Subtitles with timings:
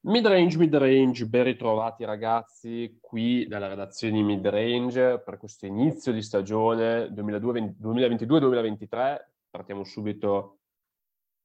[0.00, 7.08] Midrange, midrange, ben ritrovati ragazzi qui dalla redazione di Midrange per questo inizio di stagione
[7.08, 9.16] 2022-2023.
[9.50, 10.58] Partiamo subito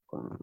[0.05, 0.37] con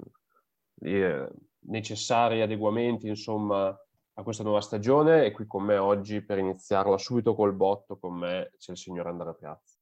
[0.83, 1.31] i eh,
[1.67, 7.37] necessari adeguamenti insomma a questa nuova stagione e qui con me oggi per iniziarla subito
[7.37, 9.77] col botto con me c'è il signor Andrea Piazza.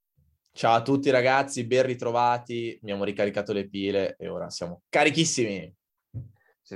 [0.53, 5.77] Ciao a tutti ragazzi, ben ritrovati, abbiamo ricaricato le pile e ora siamo carichissimi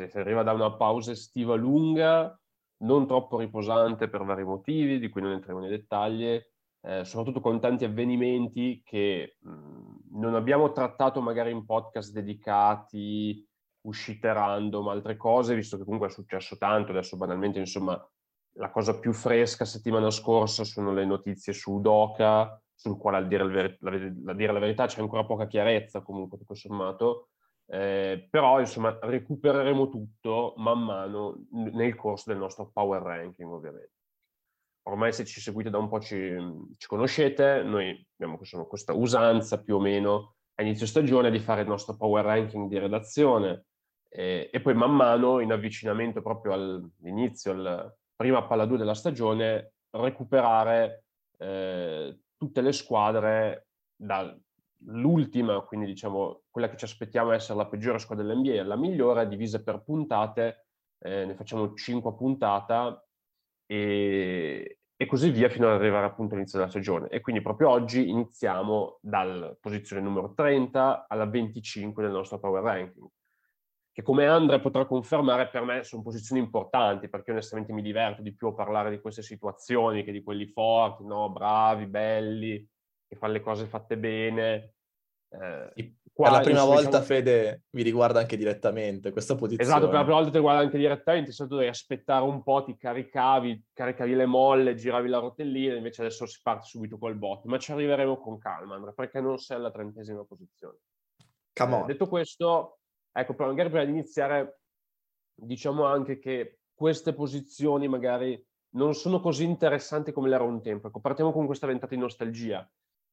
[0.08, 2.38] si arriva da una pausa estiva lunga,
[2.78, 6.40] non troppo riposante per vari motivi, di cui non entriamo nei dettagli,
[6.84, 13.46] eh, soprattutto con tanti avvenimenti che mh, non abbiamo trattato magari in podcast dedicati,
[13.82, 18.00] uscite random, altre cose, visto che comunque è successo tanto, adesso banalmente insomma
[18.56, 23.46] la cosa più fresca settimana scorsa sono le notizie su Udoca, sul quale a dire,
[23.46, 27.28] ver- la, a dire la verità c'è ancora poca chiarezza comunque tutto sommato,
[27.66, 33.92] eh, però insomma recupereremo tutto man mano nel corso del nostro power ranking ovviamente.
[34.84, 36.36] Ormai se ci seguite da un po' ci,
[36.76, 41.62] ci conoscete, noi abbiamo questa, questa usanza più o meno a inizio stagione di fare
[41.62, 43.66] il nostro power ranking di redazione
[44.08, 49.72] eh, e poi man mano in avvicinamento proprio all'inizio, al prima palla 2 della stagione,
[49.90, 51.04] recuperare
[51.38, 54.38] eh, tutte le squadre dal,
[54.86, 59.62] l'ultima, quindi diciamo quella che ci aspettiamo essere la peggiore squadra dell'NBA, la migliore, divisa
[59.62, 60.66] per puntate,
[60.98, 63.06] eh, ne facciamo 5 a puntata
[63.66, 67.08] e, e, così via fino ad arrivare appunto all'inizio della stagione.
[67.08, 73.08] E quindi proprio oggi iniziamo dalla posizione numero 30 alla 25 del nostro power ranking,
[73.92, 78.34] che come Andrea potrà confermare per me sono posizioni importanti, perché onestamente mi diverto di
[78.34, 81.30] più a parlare di queste situazioni che di quelli forti, no?
[81.30, 82.66] bravi, belli,
[83.12, 84.72] che fanno le cose fatte bene.
[85.28, 87.04] Eh, qua, per la prima volta, diciamo...
[87.04, 89.70] Fede, mi riguarda anche direttamente questa posizione.
[89.70, 92.64] Esatto, per la prima volta ti riguarda anche direttamente, di solito devi aspettare un po',
[92.64, 97.44] ti caricavi, caricavi le molle, giravi la rotellina, invece adesso si parte subito col bot.
[97.44, 100.78] Ma ci arriveremo con calma, Andrea, perché non sei alla trentesima posizione.
[101.52, 102.78] Eh, detto questo,
[103.12, 104.60] ecco, però magari prima di iniziare,
[105.34, 108.42] diciamo anche che queste posizioni magari
[108.74, 110.88] non sono così interessanti come l'era un tempo.
[110.88, 112.66] Ecco, partiamo con questa ventata di nostalgia.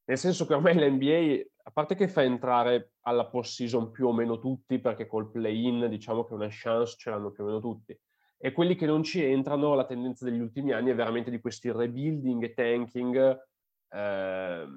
[0.10, 4.40] Nel senso che ormai l'NBA, a parte che fa entrare alla post-season più o meno
[4.40, 7.96] tutti, perché col play-in diciamo che una chance ce l'hanno più o meno tutti,
[8.40, 11.72] e quelli che non ci entrano, la tendenza degli ultimi anni è veramente di questi
[11.72, 13.40] rebuilding e tanking
[13.88, 14.68] eh,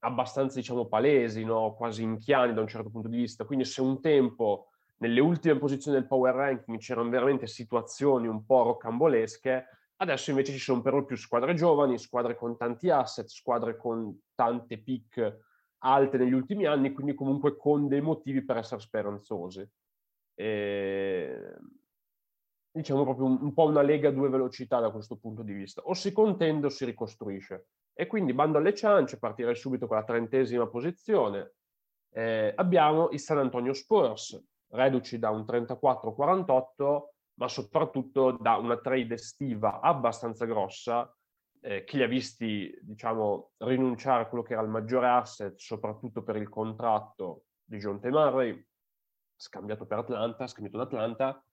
[0.00, 1.74] abbastanza, diciamo, palesi, no?
[1.74, 3.44] quasi inchiani da un certo punto di vista.
[3.44, 8.64] Quindi se un tempo nelle ultime posizioni del power ranking c'erano veramente situazioni un po'
[8.64, 9.66] rocambolesche,
[10.04, 14.20] Adesso invece ci sono per lo più squadre giovani, squadre con tanti asset, squadre con
[14.34, 15.38] tante pick
[15.78, 19.66] alte negli ultimi anni, quindi comunque con dei motivi per essere speranzosi.
[20.34, 21.54] E...
[22.70, 25.80] Diciamo proprio un, un, po' una lega a due velocità da questo punto di vista.
[25.82, 27.68] O si contende o si ricostruisce.
[27.94, 31.54] E quindi bando alle ciance, partirei subito con la trentesima posizione.
[32.10, 34.38] Eh, abbiamo i San Antonio Spurs,
[34.68, 41.12] reduci da un 34-48 ma soprattutto da una trade estiva abbastanza grossa
[41.60, 46.22] eh, che li ha visti, diciamo, rinunciare a quello che era il maggiore asset, soprattutto
[46.22, 48.06] per il contratto di John T.
[48.06, 48.66] Murray,
[49.34, 51.44] scambiato per Atlanta, scambiato da Atlanta,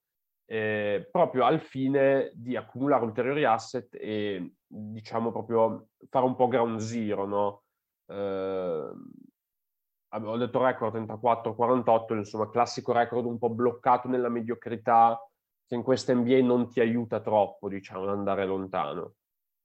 [0.44, 6.78] eh, proprio al fine di accumulare ulteriori asset e, diciamo, proprio fare un po' ground
[6.78, 7.62] zero, no?
[8.06, 8.90] Eh,
[10.14, 15.18] ho detto record 34-48, insomma, classico record un po' bloccato nella mediocrità,
[15.72, 19.14] che in questa NBA non ti aiuta troppo, diciamo, ad andare lontano.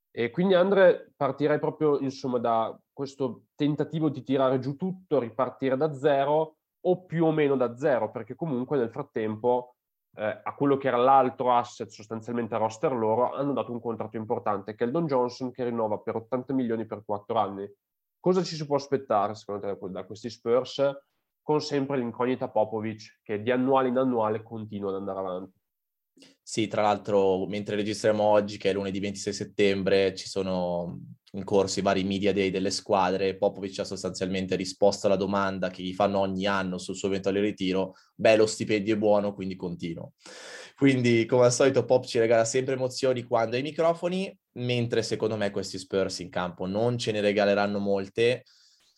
[0.09, 5.94] E quindi Andre partirei proprio, insomma, da questo tentativo di tirare giù tutto, ripartire da
[5.94, 9.75] zero o più o meno da zero, perché comunque nel frattempo
[10.16, 14.16] eh, a quello che era l'altro asset, sostanzialmente a roster loro, hanno dato un contratto
[14.16, 17.69] importante, che è il Don Johnson, che rinnova per 80 milioni per 4 anni.
[18.22, 20.89] Cosa ci si può aspettare, secondo te, da questi Spurs,
[21.41, 25.56] con sempre l'incognita Popovic, che di annuale in annuale continua ad andare avanti?
[26.41, 31.00] Sì, tra l'altro, mentre registriamo oggi, che è lunedì 26 settembre, ci sono
[31.33, 33.36] in corso i vari media day delle squadre.
[33.38, 37.95] Popovic ha sostanzialmente risposto alla domanda che gli fanno ogni anno sul suo eventuale ritiro.
[38.15, 40.13] Beh, lo stipendio è buono, quindi continuo.
[40.75, 45.36] Quindi, come al solito, Pop ci regala sempre emozioni quando ha i microfoni, mentre secondo
[45.36, 48.44] me questi Spurs in campo non ce ne regaleranno molte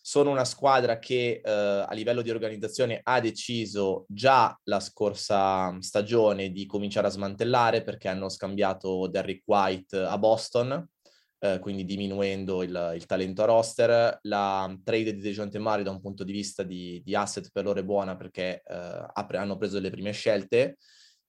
[0.02, 6.50] sono una squadra che eh, a livello di organizzazione ha deciso già la scorsa stagione
[6.50, 10.88] di cominciare a smantellare perché hanno scambiato Derrick White a Boston,
[11.38, 14.18] eh, quindi diminuendo il, il, talento a roster.
[14.22, 17.80] La trade di Dejounte Murray da un punto di vista di, di asset per loro
[17.80, 20.76] è buona perché eh, hanno preso le prime scelte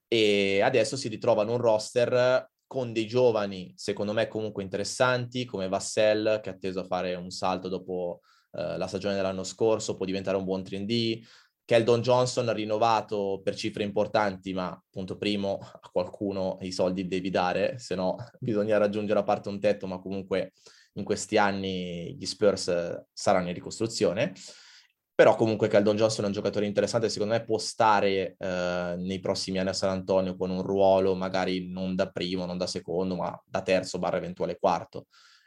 [0.08, 6.40] e adesso si ritrovano un roster con dei giovani, secondo me comunque interessanti, come Vassell,
[6.40, 8.22] che è atteso a fare un salto dopo
[8.52, 11.22] eh, la stagione dell'anno scorso, può diventare un buon 3D.
[11.64, 17.78] Keldon Johnson rinnovato per cifre importanti, ma appunto primo a qualcuno i soldi devi dare,
[17.78, 20.52] se no bisogna raggiungere a parte un tetto, ma comunque
[20.94, 24.34] in questi anni gli Spurs saranno in ricostruzione.
[25.14, 29.60] Però comunque Keldon Johnson è un giocatore interessante, secondo me può stare eh, nei prossimi
[29.60, 33.40] anni a San Antonio con un ruolo magari non da primo, non da secondo, ma
[33.46, 35.06] da terzo barra eventuale quarto.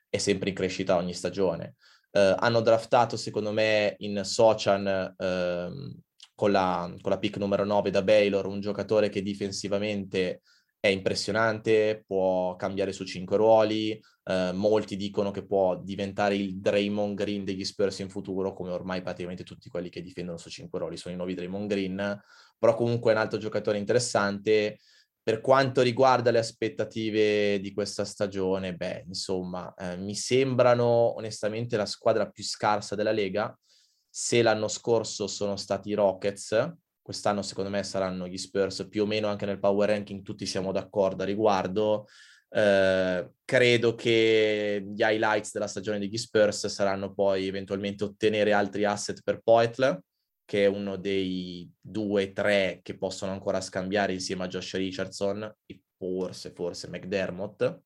[0.08, 1.74] È sempre in crescita ogni stagione.
[2.16, 5.96] Eh, hanno draftato secondo me in Sochan eh,
[6.32, 10.42] con, la, con la pick numero 9 da Baylor un giocatore che difensivamente
[10.78, 17.16] è impressionante, può cambiare su cinque ruoli, eh, molti dicono che può diventare il Draymond
[17.16, 20.96] Green degli Spurs in futuro, come ormai praticamente tutti quelli che difendono su cinque ruoli
[20.96, 22.22] sono i nuovi Draymond Green,
[22.58, 24.78] però comunque è un altro giocatore interessante.
[25.24, 31.86] Per quanto riguarda le aspettative di questa stagione, beh, insomma, eh, mi sembrano onestamente la
[31.86, 33.58] squadra più scarsa della Lega.
[34.06, 39.06] Se l'anno scorso sono stati i Rockets, quest'anno secondo me saranno gli Spurs più o
[39.06, 42.06] meno anche nel power ranking, tutti siamo d'accordo a riguardo.
[42.50, 49.22] Eh, credo che gli highlights della stagione degli Spurs saranno poi eventualmente ottenere altri asset
[49.24, 49.98] per Poetl,
[50.44, 55.80] che è uno dei due, tre che possono ancora scambiare insieme a Josh Richardson e
[55.96, 57.80] forse, forse McDermott.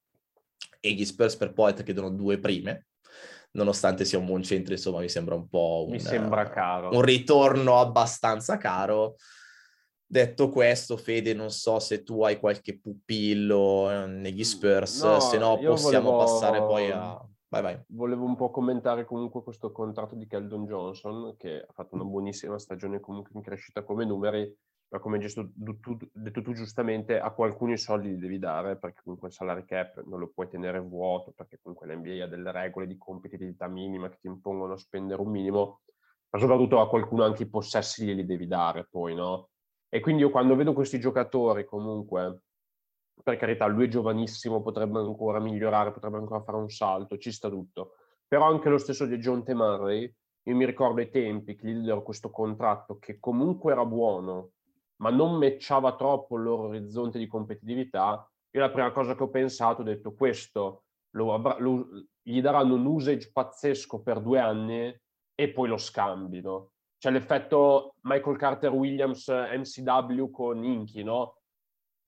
[0.80, 2.86] E gli Spurs per Poet chiedono due prime,
[3.52, 6.90] nonostante sia un buon centro, insomma, mi sembra un po' un, mi sembra caro.
[6.90, 9.16] un ritorno abbastanza caro.
[10.10, 15.36] Detto questo, Fede, non so se tu hai qualche pupillo eh, negli Spurs, no, se
[15.36, 16.24] no possiamo volevo...
[16.24, 17.28] passare poi a...
[17.50, 17.82] Vai, vai.
[17.88, 22.58] Volevo un po' commentare comunque questo contratto di Keldon Johnson, che ha fatto una buonissima
[22.58, 24.54] stagione comunque in crescita come numeri,
[24.90, 25.26] ma come hai
[26.12, 30.02] detto tu giustamente, a qualcuno i soldi li devi dare, perché comunque il salary cap
[30.04, 34.18] non lo puoi tenere vuoto, perché comunque l'NBA ha delle regole di competitività minima che
[34.20, 35.80] ti impongono a spendere un minimo,
[36.30, 39.48] ma soprattutto a qualcuno anche i possessi glieli devi dare poi, no?
[39.88, 42.42] E quindi io quando vedo questi giocatori comunque,
[43.22, 47.48] per carità, lui è giovanissimo, potrebbe ancora migliorare, potrebbe ancora fare un salto, ci sta
[47.48, 47.94] tutto.
[48.26, 49.52] Però anche lo stesso di John T.
[49.52, 50.12] Murray,
[50.42, 54.52] io mi ricordo ai tempi che gli diedero questo contratto che comunque era buono,
[54.96, 59.28] ma non matchava troppo il loro orizzonte di competitività, io la prima cosa che ho
[59.28, 61.88] pensato, ho detto questo, lo, lo,
[62.22, 64.94] gli daranno un usage pazzesco per due anni
[65.34, 66.70] e poi lo scambino.
[66.98, 71.37] C'è l'effetto Michael Carter Williams MCW con Inky, no?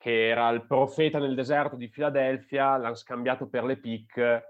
[0.00, 4.42] Che era il profeta nel deserto di Filadelfia, l'hanno scambiato per le pick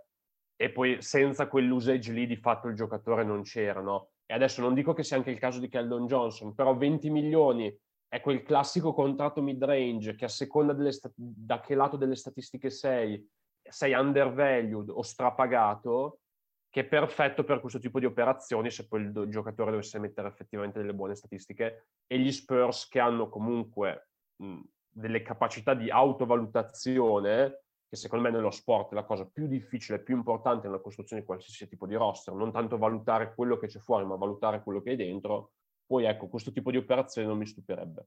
[0.54, 4.10] e poi senza quell'usage lì di fatto il giocatore non c'era, no?
[4.26, 7.76] E adesso non dico che sia anche il caso di Keldon Johnson, però 20 milioni
[8.06, 13.28] è quel classico contratto mid-range che a seconda sta- da che lato delle statistiche sei,
[13.60, 16.20] sei undervalued o strapagato,
[16.68, 20.78] che è perfetto per questo tipo di operazioni se poi il giocatore dovesse mettere effettivamente
[20.78, 24.60] delle buone statistiche e gli Spurs che hanno comunque mh,
[24.90, 30.02] delle capacità di autovalutazione che secondo me nello sport è la cosa più difficile e
[30.02, 33.80] più importante nella costruzione di qualsiasi tipo di roster, non tanto valutare quello che c'è
[33.80, 35.54] fuori, ma valutare quello che è dentro,
[35.84, 38.06] poi ecco, questo tipo di operazione non mi stupirebbe.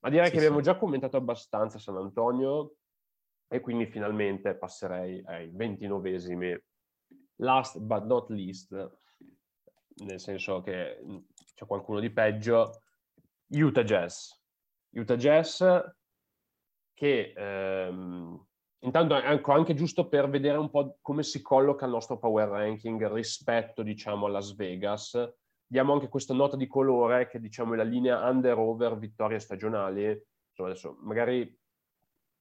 [0.00, 0.44] Ma direi sì, che sì.
[0.44, 2.74] abbiamo già commentato abbastanza San Antonio
[3.48, 6.54] e quindi finalmente passerei ai ventinovesimi.
[7.36, 8.98] Last but not least,
[10.04, 11.00] nel senso che
[11.54, 12.82] c'è qualcuno di peggio,
[13.46, 14.32] Utah Jazz.
[14.90, 15.64] Utah Jazz
[16.94, 18.46] che ehm,
[18.80, 23.12] intanto è anche giusto per vedere un po' come si colloca il nostro power ranking
[23.12, 25.34] rispetto, diciamo, a Las Vegas
[25.66, 30.04] diamo anche questa nota di colore che diciamo è la linea under-over vittorie stagionali.
[30.04, 31.58] Insomma, adesso magari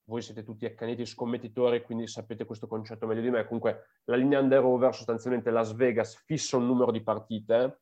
[0.05, 3.45] voi siete tutti accaniti scommettitori, quindi sapete questo concetto meglio di me.
[3.45, 7.81] Comunque la linea under-over sostanzialmente Las Vegas fissa un numero di partite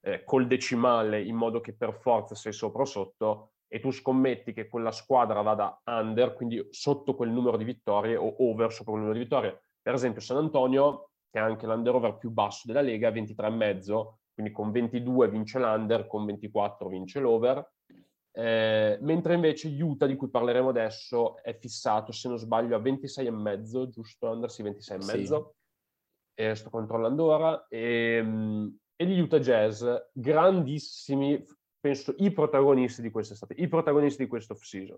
[0.00, 4.52] eh, col decimale in modo che per forza sei sopra o sotto e tu scommetti
[4.52, 9.04] che quella squadra vada under, quindi sotto quel numero di vittorie o over sopra quel
[9.04, 9.62] numero di vittorie.
[9.80, 14.72] Per esempio San Antonio, che è anche l'under-over più basso della Lega, 23,5, quindi con
[14.72, 17.64] 22 vince l'under, con 24 vince l'over,
[18.32, 23.88] eh, mentre invece Utah, di cui parleremo adesso, è fissato, se non sbaglio, a 26,5,
[23.88, 24.50] giusto Under?
[24.50, 25.24] Sì, 26,5.
[25.24, 26.42] Sì.
[26.42, 27.66] E sto controllando ora.
[27.68, 31.44] E, ehm, e gli Utah Jazz, grandissimi,
[31.80, 34.96] penso, i protagonisti di quest'estate, i protagonisti di questo off-season.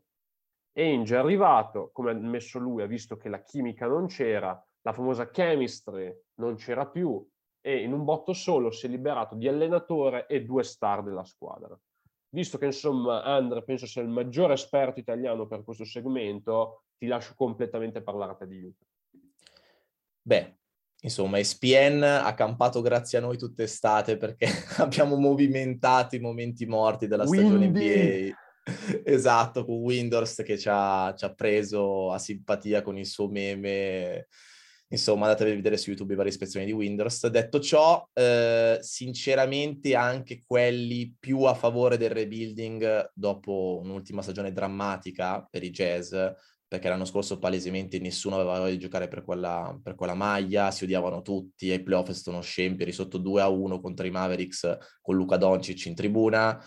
[0.74, 4.92] Ainge è arrivato, come ha messo lui, ha visto che la chimica non c'era, la
[4.92, 7.24] famosa chemistry non c'era più,
[7.60, 11.78] e in un botto solo si è liberato di allenatore e due star della squadra.
[12.30, 17.34] visto che insomma Andre penso sia il maggiore esperto italiano per questo segmento, ti lascio
[17.36, 18.86] completamente parlare di Utah.
[20.22, 20.56] Beh,
[21.02, 24.46] insomma, ESPN ha campato grazie a noi tutta estate perché
[24.78, 28.28] abbiamo movimentato i momenti morti della stagione Windy.
[28.28, 28.36] NBA.
[29.04, 34.26] esatto, con Windows che ci ha, ci ha preso a simpatia con il suo meme
[34.92, 37.26] Insomma, andatevi a vedere su YouTube le varie ispezioni di Windows.
[37.28, 45.46] Detto ciò, eh, sinceramente anche quelli più a favore del rebuilding dopo un'ultima stagione drammatica
[45.50, 46.14] per i Jazz,
[46.72, 50.84] perché l'anno scorso palesemente nessuno aveva voglia di giocare per quella, per quella maglia, si
[50.84, 54.78] odiavano tutti, ai playoff è stato uno scempio, sotto 2 a 1 contro i Mavericks
[55.02, 56.58] con Luca Doncic in tribuna,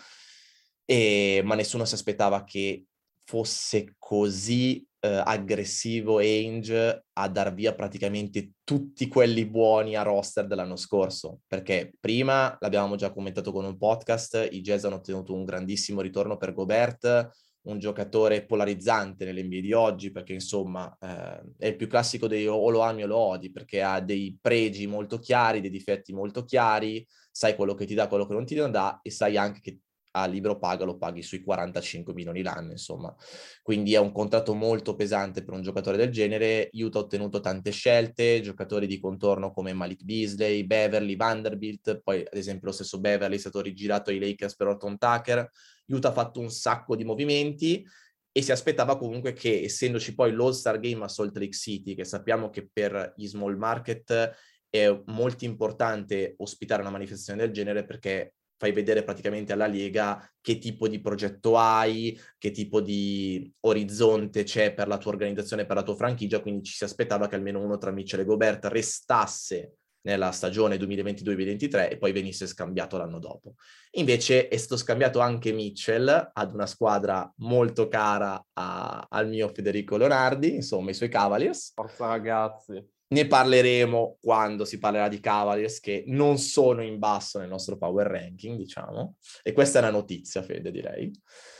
[0.84, 2.84] e, ma nessuno si aspettava che
[3.24, 10.76] fosse così eh, aggressivo Ainge a dar via praticamente tutti quelli buoni a roster dell'anno
[10.76, 16.00] scorso, perché prima l'abbiamo già commentato con un podcast, i Jazz hanno ottenuto un grandissimo
[16.00, 17.28] ritorno per Gobert,
[17.66, 22.68] un giocatore polarizzante nell'NBA di oggi, perché insomma eh, è il più classico dei o
[22.70, 27.06] lo ami o lo odi, perché ha dei pregi molto chiari, dei difetti molto chiari,
[27.30, 29.80] sai quello che ti dà, quello che non ti dà e sai anche che
[30.16, 33.14] a libro paga lo paghi sui 45 milioni l'anno, insomma.
[33.62, 36.70] Quindi è un contratto molto pesante per un giocatore del genere.
[36.72, 42.36] Utah ha ottenuto tante scelte, giocatori di contorno come Malik Beasley, Beverly, Vanderbilt, poi ad
[42.36, 45.50] esempio lo stesso Beverly è stato rigirato ai Lakers per Orton Tucker.
[45.86, 47.84] Utah ha fatto un sacco di movimenti
[48.32, 52.50] e si aspettava comunque che, essendoci poi l'All-Star Game a Salt Lake City, che sappiamo
[52.50, 54.36] che per gli small market
[54.68, 60.58] è molto importante ospitare una manifestazione del genere perché fai vedere praticamente alla Lega che
[60.58, 65.82] tipo di progetto hai, che tipo di orizzonte c'è per la tua organizzazione, per la
[65.82, 69.76] tua franchigia, quindi ci si aspettava che almeno uno tra Mitchell e Gobert restasse
[70.06, 73.54] nella stagione 2022-2023 e poi venisse scambiato l'anno dopo.
[73.92, 79.96] Invece è stato scambiato anche Mitchell ad una squadra molto cara a, al mio Federico
[79.96, 81.72] Leonardi, insomma i suoi Cavaliers.
[81.74, 82.94] Forza ragazzi.
[83.08, 88.06] Ne parleremo quando si parlerà di Cavaliers che non sono in basso nel nostro power
[88.06, 89.16] ranking, diciamo.
[89.42, 91.10] E questa è la notizia, Fede, direi.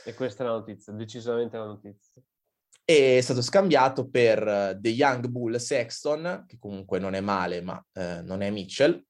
[0.05, 2.21] E questa è la notizia, decisamente la notizia.
[2.89, 7.61] E è stato scambiato per uh, The Young Bull Sexton, che comunque non è male,
[7.61, 9.03] ma uh, non è Mitchell.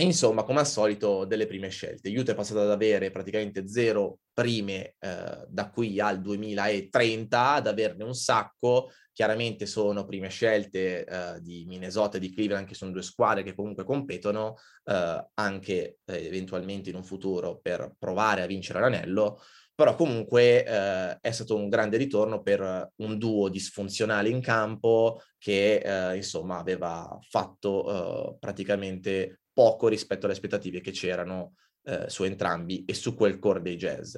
[0.00, 2.16] Insomma, come al solito, delle prime scelte.
[2.16, 8.04] Utah è passato ad avere praticamente zero prime eh, da qui al 2030, ad averne
[8.04, 8.92] un sacco.
[9.12, 13.56] Chiaramente sono prime scelte eh, di Minnesota e di Cleveland, che sono due squadre che
[13.56, 19.40] comunque competono eh, anche eh, eventualmente in un futuro per provare a vincere l'anello.
[19.78, 25.76] Però comunque eh, è stato un grande ritorno per un duo disfunzionale in campo che
[25.76, 31.54] eh, insomma aveva fatto praticamente poco rispetto alle aspettative che c'erano
[31.84, 34.16] eh, su entrambi e su quel core dei jazz.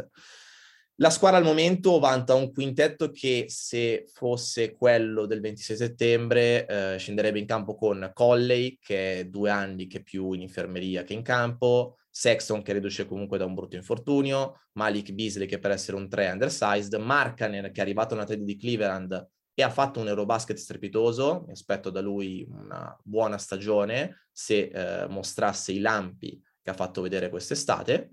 [0.97, 6.99] La squadra al momento vanta un quintetto che se fosse quello del 26 settembre eh,
[6.99, 11.23] scenderebbe in campo con Colley che è due anni che più in infermeria che in
[11.23, 16.09] campo, Sexton che riduce comunque da un brutto infortunio, Malik Beasley che per essere un
[16.09, 20.57] 3 undersized, Markanen che è arrivato una trade di Cleveland e ha fatto un Eurobasket
[20.57, 26.75] strepitoso, mi aspetto da lui una buona stagione se eh, mostrasse i lampi che ha
[26.75, 28.11] fatto vedere quest'estate,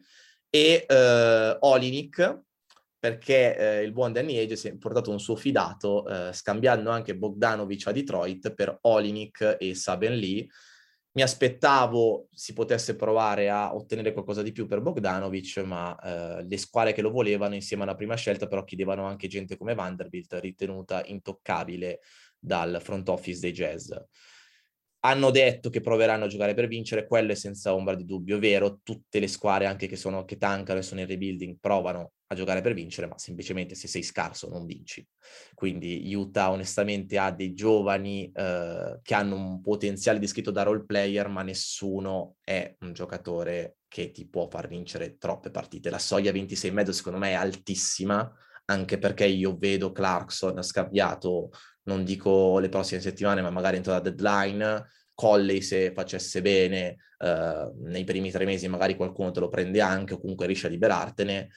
[0.50, 2.42] e eh, Olinik,
[3.00, 7.16] perché eh, il buon Danny Age si è portato un suo fidato, eh, scambiando anche
[7.16, 10.48] Bogdanovic a Detroit per Olinik e Saben Lee,
[11.18, 16.58] mi aspettavo si potesse provare a ottenere qualcosa di più per Bogdanovic, ma eh, le
[16.60, 21.04] squadre che lo volevano insieme alla prima scelta però chiedevano anche gente come Vanderbilt, ritenuta
[21.06, 22.02] intoccabile
[22.38, 23.92] dal front office dei Jazz.
[25.02, 28.80] Hanno detto che proveranno a giocare per vincere, quello è senza ombra di dubbio, vero,
[28.84, 32.62] tutte le squadre anche che, sono, che tankano e sono in rebuilding provano a giocare
[32.62, 35.06] per vincere, ma semplicemente se sei scarso non vinci.
[35.54, 41.30] Quindi Utah onestamente ha dei giovani eh, che hanno un potenziale descritto da role player,
[41.30, 45.90] ma nessuno è un giocatore che ti può far vincere troppe partite.
[45.90, 48.30] La soglia 26,5 secondo me è altissima,
[48.70, 51.50] anche perché io vedo Clarkson scambiato,
[51.84, 57.72] non dico le prossime settimane, ma magari entro la deadline, Colley se facesse bene eh,
[57.84, 61.50] nei primi tre mesi magari qualcuno te lo prende anche o comunque riesce a liberartene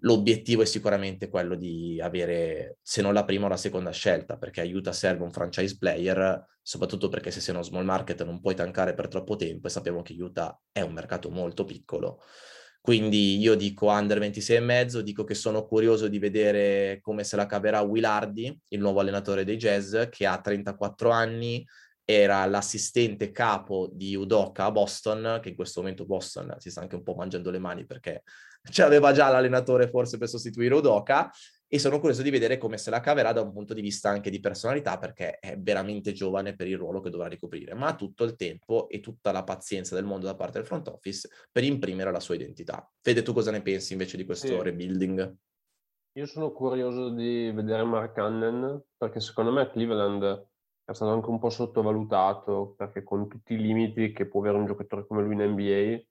[0.00, 4.60] l'obiettivo è sicuramente quello di avere, se non la prima o la seconda scelta, perché
[4.60, 8.94] aiuta serve un franchise player, soprattutto perché se sei uno small market non puoi tankare
[8.94, 12.20] per troppo tempo e sappiamo che Utah è un mercato molto piccolo.
[12.88, 17.36] Quindi io dico under 26 e mezzo, dico che sono curioso di vedere come se
[17.36, 21.62] la caverà Willardi, il nuovo allenatore dei Jazz, che ha 34 anni,
[22.02, 26.94] era l'assistente capo di Udoka a Boston, che in questo momento Boston si sta anche
[26.94, 28.22] un po' mangiando le mani perché
[28.72, 31.30] ce l'aveva già l'allenatore forse per sostituire Udoka
[31.70, 34.30] e sono curioso di vedere come se la caverà da un punto di vista anche
[34.30, 38.24] di personalità perché è veramente giovane per il ruolo che dovrà ricoprire, ma ha tutto
[38.24, 42.10] il tempo e tutta la pazienza del mondo da parte del front office per imprimere
[42.10, 42.90] la sua identità.
[43.02, 44.62] Fede, tu cosa ne pensi invece di questo sì.
[44.62, 45.36] rebuilding?
[46.12, 50.46] Io sono curioso di vedere Mark Cannon perché secondo me Cleveland
[50.84, 54.64] è stato anche un po' sottovalutato perché con tutti i limiti che può avere un
[54.64, 56.02] giocatore come lui in NBA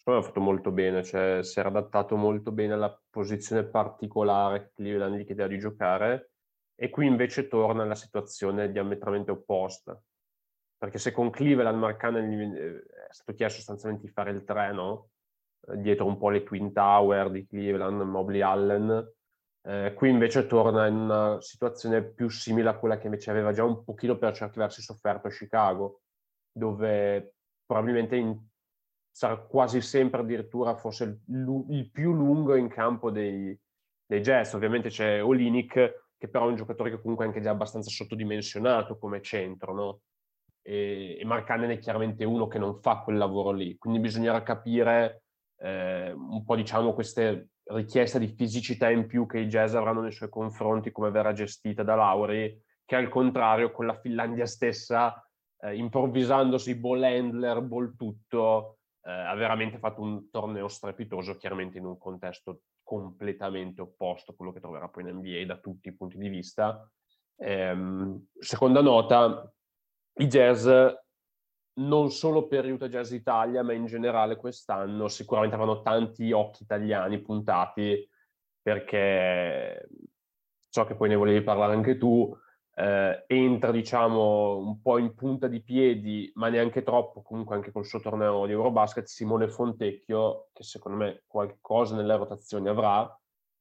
[0.00, 4.62] secondo me ha fatto molto bene, cioè si era adattato molto bene alla posizione particolare
[4.62, 6.30] che Cleveland gli chiedeva di giocare
[6.74, 10.00] e qui invece torna alla situazione diametralmente opposta.
[10.78, 12.78] Perché se con Cleveland Marcanen eh,
[13.10, 15.10] è stato chiesto sostanzialmente di fare il treno,
[15.68, 19.12] eh, dietro un po' le Twin Tower di Cleveland, Mobley Allen,
[19.68, 23.64] eh, qui invece torna in una situazione più simile a quella che invece aveva già
[23.64, 26.00] un pochino per certi versi sofferto a Chicago,
[26.50, 27.34] dove
[27.66, 28.48] probabilmente in
[29.10, 33.58] sarà quasi sempre addirittura forse il, il più lungo in campo dei,
[34.06, 34.54] dei Jazz.
[34.54, 35.72] Ovviamente c'è Olinic,
[36.16, 40.00] che però è un giocatore che comunque è anche già abbastanza sottodimensionato come centro, no?
[40.62, 44.42] E, e Mark Cannon è chiaramente uno che non fa quel lavoro lì, quindi bisognerà
[44.42, 45.22] capire
[45.56, 50.12] eh, un po' diciamo queste richieste di fisicità in più che i Jazz avranno nei
[50.12, 55.24] suoi confronti, come verrà gestita da Lauri, che al contrario con la Finlandia stessa,
[55.60, 61.84] eh, improvvisandosi ball handler, ball tutto, eh, ha veramente fatto un torneo strepitoso, chiaramente in
[61.84, 66.18] un contesto completamente opposto a quello che troverà poi in NBA da tutti i punti
[66.18, 66.88] di vista.
[67.36, 69.52] Ehm, seconda nota,
[70.14, 70.68] i jazz
[71.72, 77.20] non solo per Utah Jazz Italia, ma in generale quest'anno sicuramente avranno tanti occhi italiani
[77.20, 78.06] puntati
[78.60, 79.88] perché
[80.68, 82.36] so che poi ne volevi parlare anche tu,
[82.80, 87.84] eh, entra diciamo un po' in punta di piedi, ma neanche troppo, comunque anche col
[87.84, 93.06] suo torneo di Eurobasket, Simone Fontecchio, che secondo me qualcosa nelle rotazioni avrà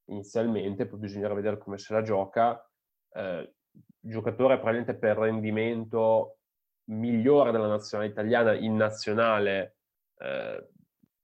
[0.06, 2.66] inizialmente, poi bisognerà vedere come se la gioca.
[3.12, 3.54] Eh,
[4.00, 6.38] giocatore probabilmente per rendimento
[6.86, 9.76] migliore della nazionale italiana in nazionale,
[10.18, 10.70] eh,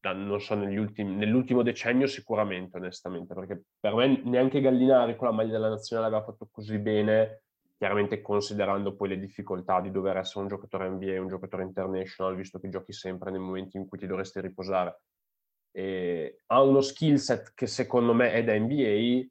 [0.02, 5.54] non so, ultimi, nell'ultimo decennio sicuramente, onestamente, perché per me neanche Gallinari con la maglia
[5.54, 7.45] della nazionale aveva fatto così bene
[7.78, 12.60] chiaramente considerando poi le difficoltà di dover essere un giocatore NBA, un giocatore international, visto
[12.60, 15.02] che giochi sempre nei momenti in cui ti dovresti riposare.
[15.72, 19.28] E ha uno skill set che secondo me è da NBA,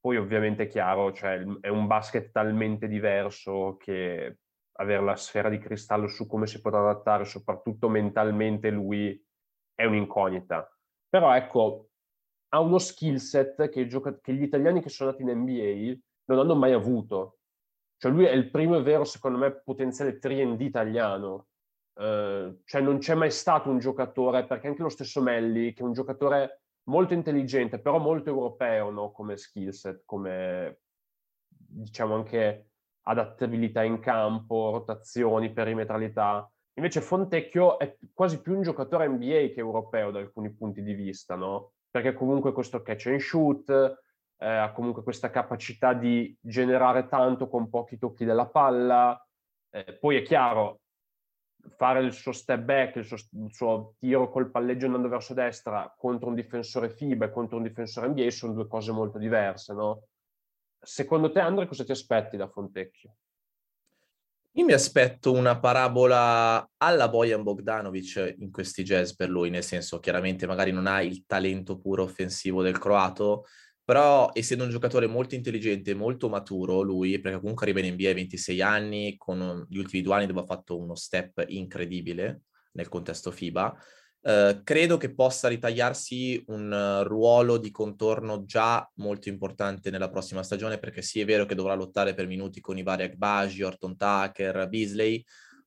[0.00, 4.38] poi ovviamente è chiaro, cioè è un basket talmente diverso che
[4.72, 9.24] avere la sfera di cristallo su come si potrà adattare, soprattutto mentalmente, lui
[9.74, 10.68] è un'incognita.
[11.08, 11.90] Però ecco,
[12.48, 16.38] ha uno skill set che, gioca- che gli italiani che sono andati in NBA non
[16.38, 17.38] hanno mai avuto.
[18.02, 21.46] Cioè lui è il primo vero, secondo me, potenziale 3D italiano.
[21.94, 25.86] Uh, cioè non c'è mai stato un giocatore, perché anche lo stesso Melli, che è
[25.86, 29.12] un giocatore molto intelligente, però molto europeo no?
[29.12, 30.80] come skill set, come
[31.46, 32.70] diciamo anche
[33.02, 36.50] adattabilità in campo, rotazioni, perimetralità.
[36.72, 41.36] Invece Fontecchio è quasi più un giocatore NBA che europeo da alcuni punti di vista,
[41.36, 41.74] no?
[41.88, 43.70] Perché comunque questo catch and shoot,
[44.42, 49.24] eh, ha comunque questa capacità di generare tanto con pochi tocchi della palla.
[49.70, 50.80] Eh, poi è chiaro,
[51.76, 55.94] fare il suo step back, il suo, il suo, tiro col palleggio andando verso destra
[55.96, 60.06] contro un difensore FIBA e contro un difensore NBA sono due cose molto diverse, no?
[60.80, 63.14] Secondo te, Andre, cosa ti aspetti da Fontecchio?
[64.56, 70.00] Io mi aspetto una parabola alla Bojan Bogdanovic in questi jazz per lui, nel senso
[70.00, 73.44] chiaramente magari non ha il talento puro offensivo del croato,
[73.92, 78.14] però essendo un giocatore molto intelligente, molto maturo lui, perché comunque arriva in NBA a
[78.14, 83.30] 26 anni, con gli ultimi due anni dove ha fatto uno step incredibile nel contesto
[83.30, 83.76] FIBA,
[84.22, 90.78] eh, credo che possa ritagliarsi un ruolo di contorno già molto importante nella prossima stagione,
[90.78, 94.70] perché sì è vero che dovrà lottare per minuti con i vari Agbaji, Orton Tucker,
[94.70, 95.22] Beasley,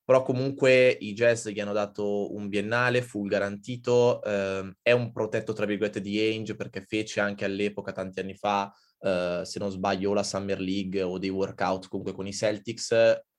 [0.06, 5.52] però comunque i Jazz gli hanno dato un biennale, full garantito, eh, è un protetto
[5.52, 10.14] tra virgolette di Ainge perché fece anche all'epoca, tanti anni fa, eh, se non sbaglio,
[10.14, 12.92] la Summer League o dei workout comunque con i Celtics,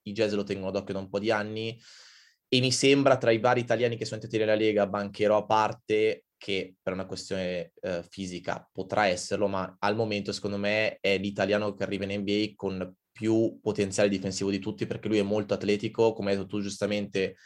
[0.03, 1.81] i Jazz lo tengono d'occhio da un po' di anni
[2.49, 6.25] e mi sembra tra i vari italiani che sono entrati nella Lega, bancherò a parte,
[6.37, 11.75] che per una questione eh, fisica potrà esserlo, ma al momento secondo me è l'italiano
[11.75, 16.13] che arriva in NBA con più potenziale difensivo di tutti perché lui è molto atletico,
[16.13, 17.37] come hai detto tu giustamente,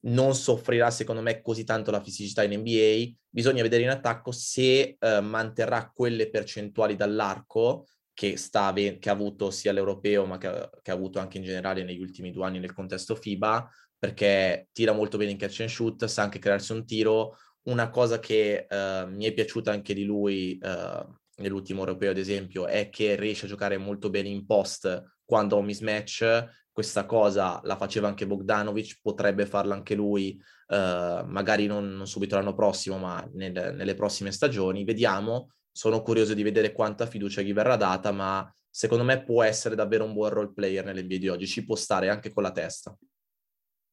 [0.00, 4.98] non soffrirà secondo me così tanto la fisicità in NBA, bisogna vedere in attacco se
[5.00, 10.90] eh, manterrà quelle percentuali dall'arco che, sta che ha avuto sia all'europeo ma che, che
[10.90, 13.66] ha avuto anche in generale negli ultimi due anni nel contesto FIBA,
[13.98, 18.18] perché tira molto bene in catch and shoot, sa anche crearsi un tiro, una cosa
[18.18, 23.16] che uh, mi è piaciuta anche di lui uh, nell'ultimo europeo, ad esempio, è che
[23.16, 26.62] riesce a giocare molto bene in post quando ha un mismatch.
[26.70, 30.36] Questa cosa la faceva anche Bogdanovic, potrebbe farla anche lui,
[30.68, 34.84] uh, magari non, non, subito l'anno prossimo, ma nel, nelle prossime stagioni.
[34.84, 35.52] Vediamo.
[35.70, 40.04] Sono curioso di vedere quanta fiducia gli verrà data, ma secondo me può essere davvero
[40.04, 41.46] un buon role player nell'NBA di oggi.
[41.46, 42.96] Ci può stare anche con la testa.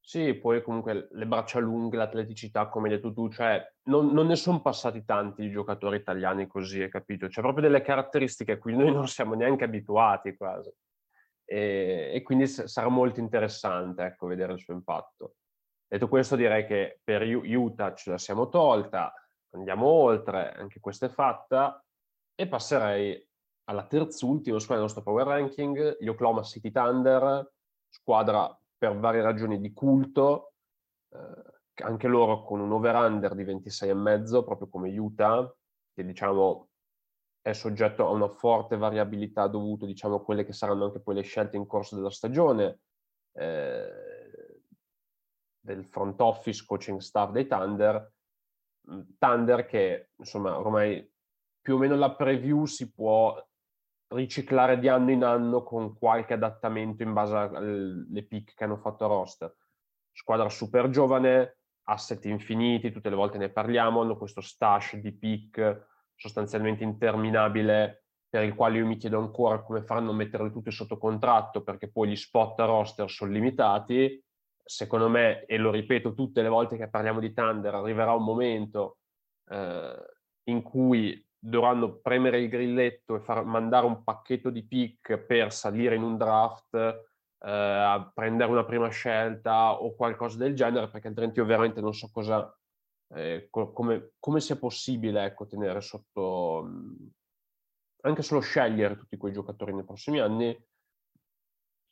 [0.03, 4.35] Sì, poi comunque le braccia lunghe, l'atleticità, come hai detto tu, cioè non, non ne
[4.35, 7.27] sono passati tanti di giocatori italiani così, hai capito?
[7.27, 10.69] C'è proprio delle caratteristiche a cui noi non siamo neanche abituati quasi.
[11.51, 15.35] E, e quindi sarà molto interessante, ecco, vedere il suo impatto.
[15.85, 19.13] Detto questo, direi che per Utah ce la siamo tolta,
[19.49, 21.83] andiamo oltre, anche questa è fatta,
[22.35, 23.29] e passerei
[23.65, 27.51] alla terzultima squadra del nostro power ranking, gli Oklahoma City Thunder,
[27.89, 30.53] squadra per varie ragioni di culto,
[31.09, 35.53] eh, anche loro con un over-under di 26,5, proprio come Utah,
[35.93, 36.69] che diciamo
[37.41, 41.21] è soggetto a una forte variabilità dovuto diciamo, a quelle che saranno anche poi le
[41.23, 42.81] scelte in corso della stagione,
[43.33, 44.61] eh,
[45.59, 48.13] del front office, coaching staff dei Thunder,
[48.91, 51.07] mm, Thunder che insomma ormai
[51.61, 53.35] più o meno la preview si può
[54.13, 59.05] riciclare di anno in anno con qualche adattamento in base alle pick che hanno fatto
[59.05, 59.55] a roster.
[60.11, 65.89] Squadra super giovane, asset infiniti, tutte le volte ne parliamo, hanno questo stash di pick
[66.21, 70.99] sostanzialmente interminabile per il quale io mi chiedo ancora come faranno a metterle tutte sotto
[70.99, 74.23] contratto perché poi gli spot a roster sono limitati.
[74.63, 78.99] Secondo me, e lo ripeto tutte le volte che parliamo di Thunder, arriverà un momento
[79.49, 79.95] eh,
[80.43, 85.95] in cui dovranno premere il grilletto e far mandare un pacchetto di pick per salire
[85.95, 91.45] in un draft, eh, prendere una prima scelta o qualcosa del genere, perché altrimenti io
[91.45, 92.55] veramente non so cosa,
[93.13, 96.69] eh, co- come, come, sia possibile ecco, tenere sotto,
[98.01, 100.57] anche solo scegliere tutti quei giocatori nei prossimi anni.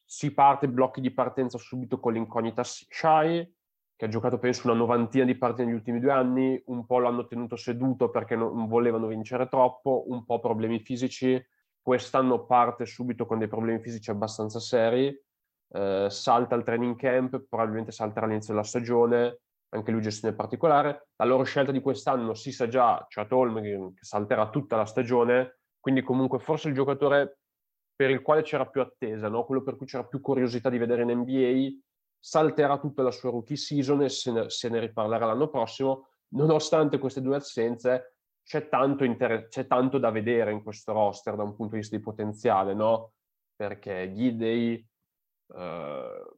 [0.05, 3.55] Si parte blocchi di partenza subito con l'incognita Shy,
[3.95, 7.27] che ha giocato penso una novantina di partite negli ultimi due anni, un po' l'hanno
[7.27, 11.39] tenuto seduto perché non volevano vincere troppo, un po' problemi fisici,
[11.81, 15.15] quest'anno parte subito con dei problemi fisici abbastanza seri,
[15.71, 21.09] eh, salta al training camp, probabilmente salterà all'inizio della stagione, anche lui gestione particolare.
[21.15, 25.59] La loro scelta di quest'anno si sa già, Chat Holm che salterà tutta la stagione,
[25.79, 27.39] quindi comunque forse il giocatore
[27.95, 29.45] per il quale c'era più attesa, no?
[29.45, 31.81] quello per cui c'era più curiosità di vedere in NBA,
[32.17, 36.09] salterà tutta la sua rookie season e se ne, se ne riparlerà l'anno prossimo.
[36.29, 41.43] Nonostante queste due assenze, c'è tanto, inter- c'è tanto, da vedere in questo roster da
[41.43, 43.13] un punto di vista di potenziale, no?
[43.55, 44.87] Perché Gidey,
[45.55, 46.33] eh,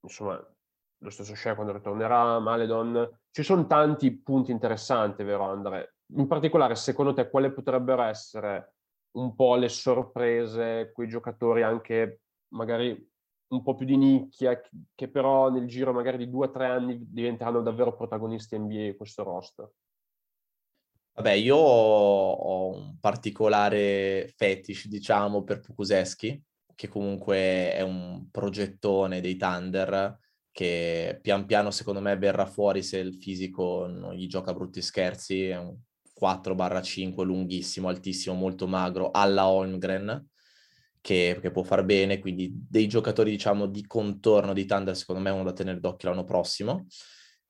[0.00, 0.54] insomma,
[1.02, 5.96] lo stesso Shea quando ritornerà, Maledon, ci sono tanti punti interessanti, vero Andre?
[6.16, 8.74] In particolare, secondo te, quali potrebbero essere
[9.12, 12.20] un po' le sorprese, quei giocatori anche
[12.54, 13.08] magari
[13.48, 14.60] un po' più di nicchia,
[14.94, 19.24] che però nel giro magari di due o tre anni diventeranno davvero protagonisti NBA questo
[19.24, 19.70] roster?
[21.14, 26.40] Vabbè, io ho un particolare fetish, diciamo, per Pukuseschi,
[26.74, 30.16] che comunque è un progettone dei Thunder,
[30.52, 35.46] che pian piano secondo me verrà fuori se il fisico non gli gioca brutti scherzi,
[35.48, 35.76] è un
[36.20, 40.28] 4-5 lunghissimo, altissimo, molto magro, alla Holmgren,
[41.00, 45.30] che, che, può far bene, quindi dei giocatori diciamo di contorno di Thunder secondo me
[45.30, 46.86] è uno da tenere d'occhio l'anno prossimo.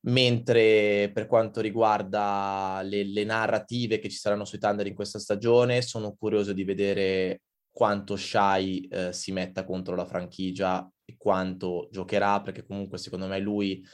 [0.03, 5.83] Mentre per quanto riguarda le, le narrative che ci saranno sui Thunder in questa stagione,
[5.83, 12.65] sono curioso di vedere quanto Shai eh, si metta contro la franchigia quanto giocherà, perché
[12.65, 13.85] comunque secondo me lui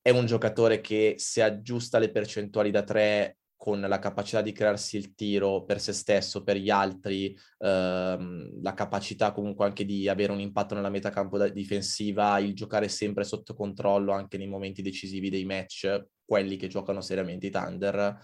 [0.00, 4.96] è un giocatore che se aggiusta le percentuali da tre con la capacità di crearsi
[4.96, 10.32] il tiro per se stesso, per gli altri, ehm, la capacità comunque anche di avere
[10.32, 15.44] un impatto nella metacampo difensiva, il giocare sempre sotto controllo anche nei momenti decisivi dei
[15.44, 18.18] match, quelli che giocano seriamente i Thunder.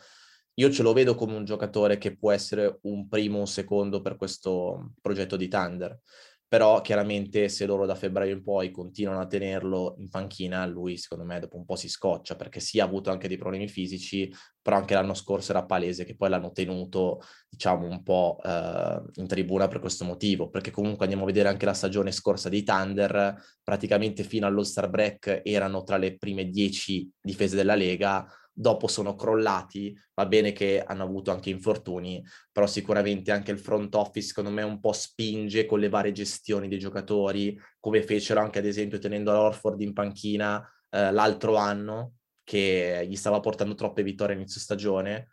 [0.55, 4.17] Io ce lo vedo come un giocatore che può essere un primo un secondo per
[4.17, 6.01] questo progetto di Thunder
[6.49, 11.25] però chiaramente se loro da febbraio in poi continuano a tenerlo in panchina, lui secondo
[11.25, 14.33] me dopo un po' si scoccia, perché sì ha avuto anche dei problemi fisici,
[14.63, 19.27] però anche l'anno scorso era palese che poi l'hanno tenuto, diciamo, un po' eh, in
[19.27, 23.35] tribuna per questo motivo, perché comunque andiamo a vedere anche la stagione scorsa dei Thunder,
[23.63, 28.27] praticamente fino all'All-Star Break erano tra le prime dieci difese della Lega,
[28.61, 33.95] dopo sono crollati, va bene che hanno avuto anche infortuni, però sicuramente anche il front
[33.95, 38.59] office secondo me un po' spinge con le varie gestioni dei giocatori, come fecero anche
[38.59, 44.35] ad esempio tenendo l'Orford in panchina eh, l'altro anno, che gli stava portando troppe vittorie
[44.35, 45.29] inizio stagione.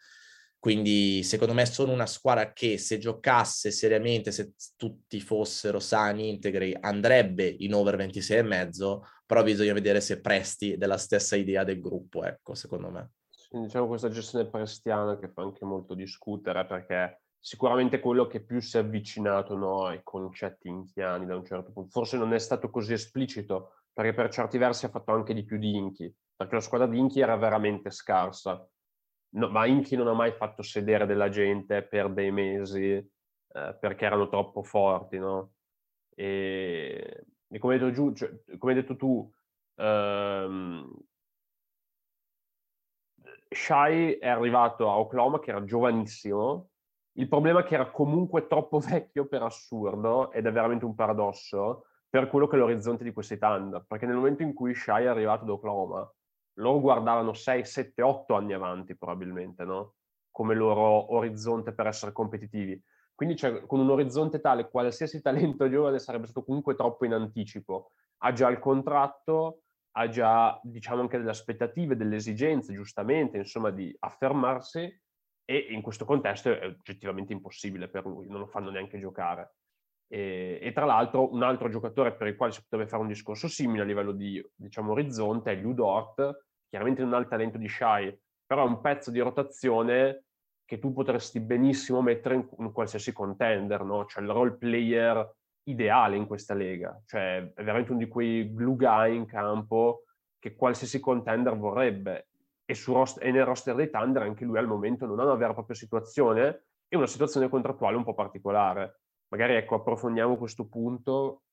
[0.59, 6.75] Quindi secondo me sono una squadra che se giocasse seriamente, se tutti fossero sani, integri,
[6.79, 11.81] andrebbe in over 26 e mezzo, però bisogna vedere se presti della stessa idea del
[11.81, 13.11] gruppo, ecco, secondo me.
[13.49, 18.77] diciamo questa gestione prestiana che fa anche molto discutere perché sicuramente quello che più si
[18.77, 21.89] è avvicinato no, ai concetti inchiani da un certo punto.
[21.91, 25.57] Forse non è stato così esplicito, perché per certi versi ha fatto anche di più
[25.57, 28.67] di Inchi, perché la squadra di Inchi era veramente scarsa.
[29.35, 34.05] No, ma Inchi non ha mai fatto sedere della gente per dei mesi eh, perché
[34.05, 35.53] erano troppo forti, no?
[36.15, 39.33] E, e come, hai detto, giù, cioè, come hai detto tu,
[39.75, 40.93] ehm,
[43.47, 46.71] Shai è arrivato a Oklahoma che era giovanissimo,
[47.13, 51.85] il problema è che era comunque troppo vecchio per assurdo, ed è veramente un paradosso,
[52.09, 55.07] per quello che è l'orizzonte di questi Thunder, perché nel momento in cui Shai è
[55.07, 56.13] arrivato ad Oklahoma,
[56.55, 59.93] loro guardavano 6, 7, 8 anni avanti probabilmente, no?
[60.29, 62.83] Come loro orizzonte per essere competitivi.
[63.15, 67.91] Quindi cioè, con un orizzonte tale, qualsiasi talento giovane sarebbe stato comunque troppo in anticipo.
[68.17, 69.61] Ha già il contratto,
[69.97, 75.01] ha già, diciamo, anche delle aspettative, delle esigenze, giustamente, insomma, di affermarsi
[75.47, 79.55] e in questo contesto è oggettivamente impossibile per lui, non lo fanno neanche giocare.
[80.07, 83.47] E, e, tra l'altro un altro giocatore per il quale si potrebbe fare un discorso
[83.47, 88.15] simile a livello di diciamo, orizzonte è Ludort, chiaramente non ha il talento di Shai,
[88.45, 90.25] però è un pezzo di rotazione
[90.65, 94.05] che tu potresti benissimo mettere in, in qualsiasi contender, no?
[94.05, 98.75] Cioè il role player ideale in questa lega, cioè è veramente uno di quei glue
[98.75, 100.03] guy in campo
[100.37, 102.27] che qualsiasi contender vorrebbe
[102.65, 105.51] e, roster, e nel roster dei Thunder anche lui al momento non ha una vera
[105.51, 109.01] e propria situazione e una situazione contrattuale un po' particolare.
[109.29, 111.44] Magari ecco, approfondiamo questo punto.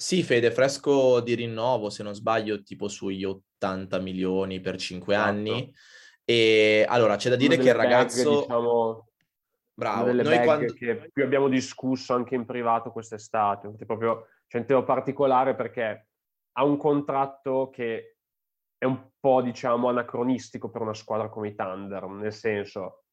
[0.00, 5.28] Sì, Fede, fresco di rinnovo, se non sbaglio, tipo sugli 80 milioni per 5 esatto.
[5.28, 5.74] anni.
[6.24, 8.30] E allora c'è da dire che il ragazzo...
[8.30, 9.08] Bag, diciamo,
[9.74, 10.72] Bravo, noi quando...
[10.72, 16.06] che più abbiamo discusso anche in privato quest'estate, proprio c'è un tema particolare perché
[16.52, 18.18] ha un contratto che
[18.78, 23.06] è un po', diciamo, anacronistico per una squadra come i Thunder, nel senso,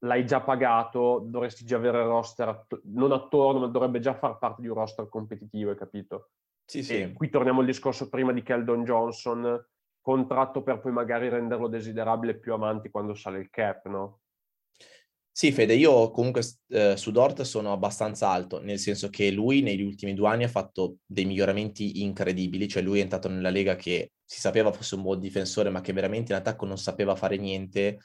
[0.00, 4.62] l'hai già pagato, dovresti già avere il roster, non attorno, ma dovrebbe già far parte
[4.62, 6.30] di un roster competitivo, hai capito?
[6.64, 7.00] Sì, sì.
[7.00, 9.66] E qui torniamo al discorso prima di Keldon Johnson,
[10.00, 14.20] contratto per poi magari renderlo desiderabile più avanti quando sale il cap, no?
[15.32, 19.82] Sì, Fede, io comunque eh, su Dort sono abbastanza alto, nel senso che lui negli
[19.82, 24.12] ultimi due anni ha fatto dei miglioramenti incredibili, cioè lui è entrato nella Lega che
[24.24, 27.98] si sapeva fosse un buon difensore, ma che veramente in attacco non sapeva fare niente.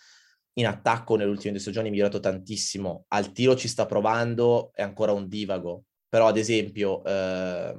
[0.58, 4.82] In attacco nelle ultime due stagioni è migliorato tantissimo, al tiro ci sta provando, è
[4.82, 7.76] ancora un divago, però ad esempio eh,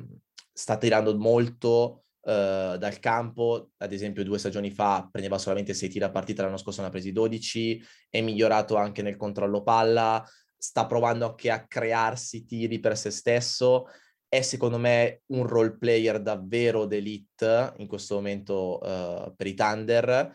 [0.53, 6.05] sta tirando molto uh, dal campo, ad esempio due stagioni fa prendeva solamente 6 tiri
[6.05, 10.23] a partita, l'anno scorso ne ha presi 12, è migliorato anche nel controllo palla,
[10.57, 13.87] sta provando anche a crearsi tiri per se stesso,
[14.29, 20.35] è secondo me un role player davvero d'elite in questo momento uh, per i Thunder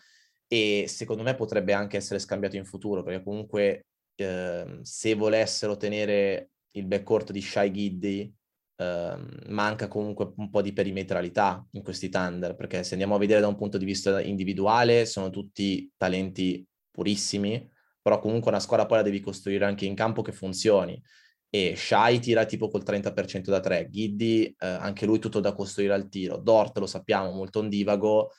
[0.51, 3.85] e secondo me potrebbe anche essere scambiato in futuro perché comunque
[4.17, 8.33] uh, se volessero tenere il backcourt di Shy Giddy
[8.81, 13.39] Ehm, manca comunque un po' di perimetralità in questi Thunder, perché se andiamo a vedere
[13.39, 17.69] da un punto di vista individuale sono tutti talenti purissimi,
[18.01, 20.99] però comunque una squadra poi la devi costruire anche in campo che funzioni.
[21.47, 25.93] E Shai tira tipo col 30% da 3, Giddy eh, anche lui tutto da costruire
[25.93, 28.31] al tiro, Dort lo sappiamo molto ondivago,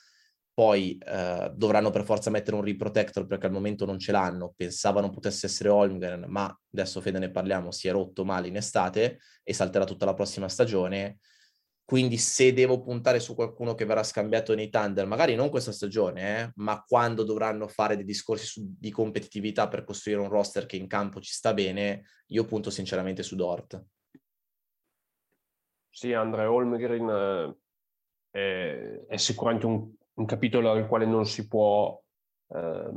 [0.53, 5.09] poi eh, dovranno per forza mettere un reprotector perché al momento non ce l'hanno, pensavano
[5.09, 9.53] potesse essere Holmgren, ma adesso Fede ne parliamo, si è rotto male in estate e
[9.53, 11.17] salterà tutta la prossima stagione,
[11.85, 16.39] quindi se devo puntare su qualcuno che verrà scambiato nei Thunder, magari non questa stagione,
[16.39, 20.77] eh, ma quando dovranno fare dei discorsi su, di competitività per costruire un roster che
[20.77, 23.83] in campo ci sta bene, io punto sinceramente su Dort.
[25.89, 27.55] Sì, Andrea Holmgren
[28.31, 31.99] eh, è sicuramente un un capitolo al quale non si può,
[32.49, 32.91] eh,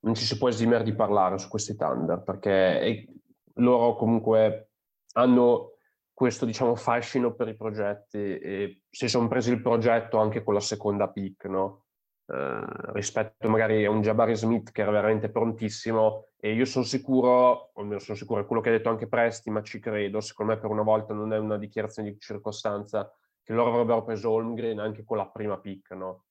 [0.00, 3.06] non ci si può esimere di parlare su questi Thunder, perché
[3.54, 4.70] loro comunque
[5.14, 5.72] hanno
[6.12, 10.60] questo diciamo fascino per i progetti e si sono presi il progetto anche con la
[10.60, 11.82] seconda pick, no?
[12.26, 17.70] Eh, rispetto magari a un Jabari Smith che era veramente prontissimo e io sono sicuro,
[17.72, 20.52] o almeno sono sicuro, è quello che ha detto anche Presti, ma ci credo, secondo
[20.52, 23.10] me per una volta non è una dichiarazione di circostanza,
[23.44, 26.24] che loro avrebbero preso Holmgren anche con la prima pick, no?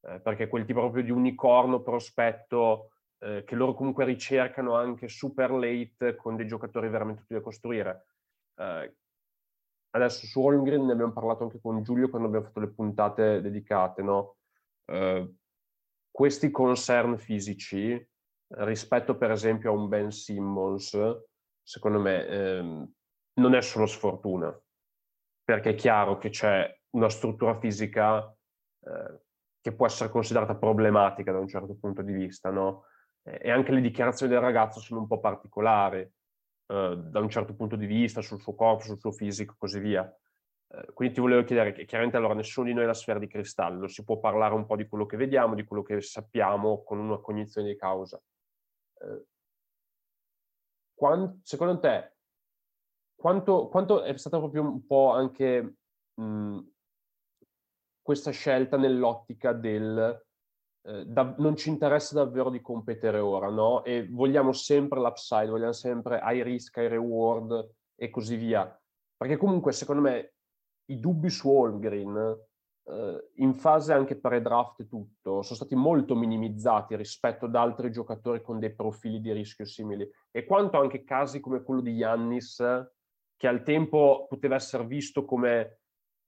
[0.00, 5.50] Eh, perché quel tipo proprio di unicorno prospetto eh, che loro comunque ricercano anche super
[5.50, 8.06] late con dei giocatori veramente tutti da costruire.
[8.56, 8.96] Eh,
[9.90, 14.02] adesso su Holmgren ne abbiamo parlato anche con Giulio quando abbiamo fatto le puntate dedicate,
[14.02, 14.36] no?
[14.84, 15.32] Uh,
[16.10, 18.08] questi concern fisici
[18.48, 20.98] rispetto per esempio a un Ben Simmons,
[21.62, 22.92] secondo me ehm,
[23.34, 24.54] non è solo sfortuna,
[25.44, 28.34] perché è chiaro che c'è una struttura fisica
[28.84, 29.20] eh,
[29.60, 32.86] che può essere considerata problematica da un certo punto di vista, no?
[33.22, 37.76] E anche le dichiarazioni del ragazzo sono un po' particolari eh, da un certo punto
[37.76, 40.04] di vista, sul suo corpo, sul suo fisico e così via.
[40.68, 43.28] Eh, quindi ti volevo chiedere che chiaramente allora nessuno di noi è la sfera di
[43.28, 46.98] cristallo, si può parlare un po' di quello che vediamo, di quello che sappiamo con
[46.98, 48.20] una cognizione di causa.
[49.00, 49.26] Eh,
[50.94, 52.11] quant, secondo te,
[53.22, 55.76] quanto, quanto, è stata proprio un po' anche
[56.14, 56.58] mh,
[58.02, 60.20] questa scelta nell'ottica del
[60.84, 63.84] eh, da, non ci interessa davvero di competere ora, no?
[63.84, 68.76] E vogliamo sempre l'upside, vogliamo sempre high risk, high reward e così via.
[69.16, 70.34] Perché comunque, secondo me,
[70.86, 72.36] i dubbi su Holmgren
[72.84, 78.42] eh, in fase anche pre-draft e tutto, sono stati molto minimizzati rispetto ad altri giocatori
[78.42, 80.08] con dei profili di rischio simili.
[80.32, 82.60] E quanto anche casi come quello di Yannis,
[83.42, 85.80] che al tempo poteva essere visto come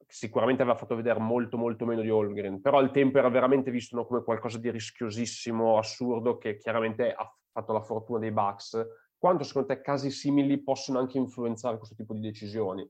[0.08, 3.94] sicuramente aveva fatto vedere molto molto meno di Holmgren, però al tempo era veramente visto
[3.94, 8.84] no, come qualcosa di rischiosissimo, assurdo, che chiaramente ha fatto la fortuna dei Bucks.
[9.16, 12.84] Quanto secondo te casi simili possono anche influenzare questo tipo di decisioni?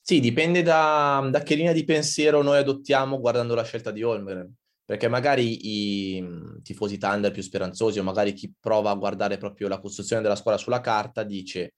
[0.00, 4.54] Sì, dipende da, da che linea di pensiero noi adottiamo guardando la scelta di Holmgren,
[4.84, 9.80] perché magari i tifosi Thunder più speranzosi o magari chi prova a guardare proprio la
[9.80, 11.72] costruzione della squadra sulla carta dice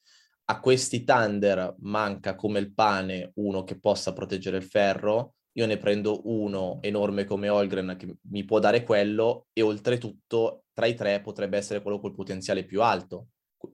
[0.50, 5.78] a questi Thunder manca come il pane uno che possa proteggere il ferro, io ne
[5.78, 11.20] prendo uno enorme come Holgren che mi può dare quello e oltretutto tra i tre
[11.20, 13.28] potrebbe essere quello col potenziale più alto,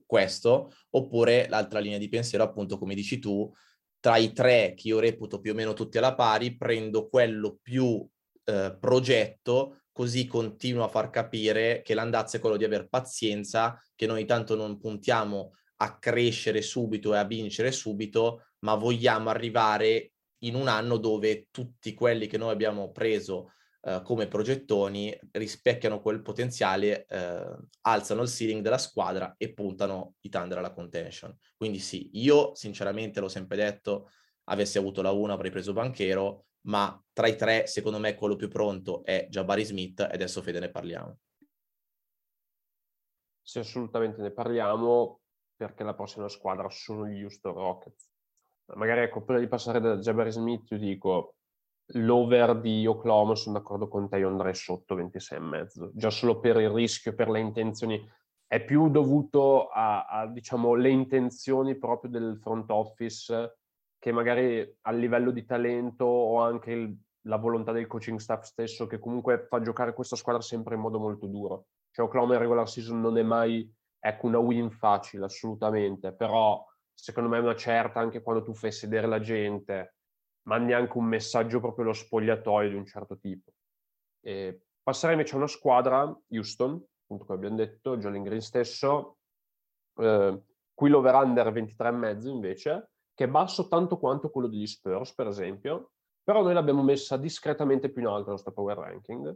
[0.05, 3.51] questo, oppure l'altra linea di pensiero appunto come dici tu,
[3.99, 8.07] tra i tre che io reputo più o meno tutti alla pari, prendo quello più
[8.43, 14.05] eh, progetto, così continuo a far capire che l'andazzo è quello di aver pazienza, che
[14.05, 20.55] noi tanto non puntiamo a crescere subito e a vincere subito, ma vogliamo arrivare in
[20.55, 27.05] un anno dove tutti quelli che noi abbiamo preso eh, come progettoni rispecchiano quel potenziale,
[27.05, 31.35] eh, alzano il ceiling della squadra e puntano i Thunder alla contention.
[31.55, 34.09] Quindi sì, io sinceramente l'ho sempre detto,
[34.45, 38.49] avessi avuto la 1 avrei preso Banchero, ma tra i tre secondo me quello più
[38.49, 41.17] pronto è Jabari Smith e adesso Fede ne parliamo.
[43.41, 45.21] Sì, assolutamente ne parliamo
[45.57, 48.09] perché la prossima squadra sono gli Houston Rockets.
[48.75, 51.35] Magari ecco, prima di passare da Jabari Smith, io dico
[51.91, 55.91] l'over di Oklahoma, sono d'accordo con te, io andrei sotto 26,5.
[55.93, 58.05] Già solo per il rischio, per le intenzioni,
[58.45, 63.57] è più dovuto a, a diciamo, le intenzioni proprio del front office
[63.99, 68.85] che magari a livello di talento o anche il, la volontà del coaching staff stesso
[68.85, 71.67] che comunque fa giocare questa squadra sempre in modo molto duro.
[71.91, 77.29] Cioè Oklahoma in regular season non è mai ecco, una win facile, assolutamente, però secondo
[77.29, 79.95] me è una certa anche quando tu fai sedere la gente
[80.47, 83.51] mandi anche un messaggio proprio allo spogliatoio di un certo tipo.
[84.21, 89.17] E passerei invece a una squadra, Houston, appunto come abbiamo detto, Jolin Green stesso,
[89.95, 90.41] eh,
[90.73, 95.91] qui l'over-under 23,5 invece, che è basso tanto quanto quello degli Spurs, per esempio,
[96.23, 99.35] però noi l'abbiamo messa discretamente più in alto la nostra power ranking.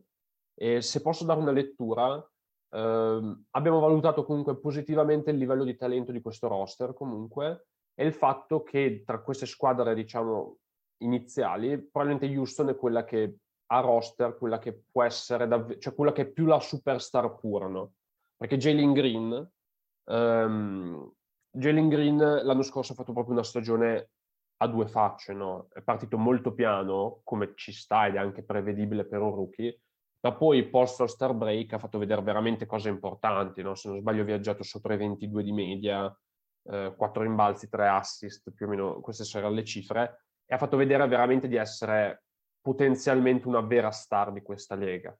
[0.53, 2.23] E se posso dare una lettura,
[2.71, 8.13] eh, abbiamo valutato comunque positivamente il livello di talento di questo roster comunque e il
[8.13, 10.57] fatto che tra queste squadre, diciamo,
[10.99, 16.11] iniziali, probabilmente Houston è quella che ha roster, quella che può essere davvero, cioè quella
[16.11, 17.93] che è più la superstar pura, no?
[18.35, 19.51] Perché Jalen Green,
[20.05, 21.11] um,
[21.49, 24.09] Jalen Green l'anno scorso ha fatto proprio una stagione
[24.57, 25.67] a due facce, no?
[25.71, 29.79] È partito molto piano, come ci sta ed è anche prevedibile per un rookie,
[30.21, 33.75] ma poi post Star Break ha fatto vedere veramente cose importanti, no?
[33.75, 36.15] Se non sbaglio ha viaggiato sopra i 22 di media,
[36.69, 40.77] eh, 4 rimbalzi, 3 assist, più o meno queste saranno le cifre, e ha fatto
[40.77, 42.23] vedere veramente di essere
[42.61, 45.15] potenzialmente una vera star di questa lega.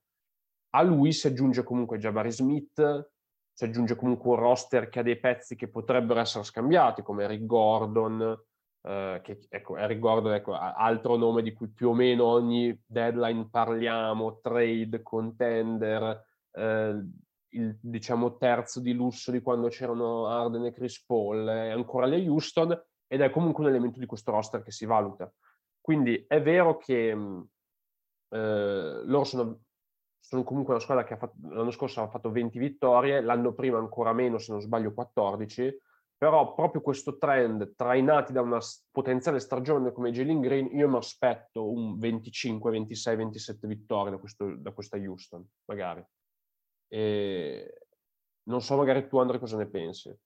[0.74, 3.10] A lui si aggiunge comunque Jabari Smith,
[3.52, 7.44] si aggiunge comunque un roster che ha dei pezzi che potrebbero essere scambiati, come Eric
[7.44, 8.40] Gordon,
[8.82, 13.48] eh, che ecco, Eric Gordon, ecco, altro nome di cui più o meno ogni deadline
[13.48, 17.04] parliamo, trade, contender, eh,
[17.54, 22.16] il diciamo terzo di lusso di quando c'erano Arden e Chris Paul, è ancora a
[22.16, 25.30] Houston, ed è comunque un elemento di questo roster che si valuta.
[25.80, 29.60] Quindi è vero che eh, loro sono,
[30.18, 34.12] sono, comunque una squadra che fatto, l'anno scorso ha fatto 20 vittorie, l'anno prima ancora
[34.12, 35.78] meno, se non sbaglio 14,
[36.22, 38.60] però proprio questo trend trainati da una
[38.92, 44.54] potenziale stagione come Jalen Green, io mi aspetto un 25, 26, 27 vittorie da, questo,
[44.56, 46.00] da questa Houston, magari.
[46.86, 47.86] E
[48.44, 50.16] non so magari tu Andre cosa ne pensi.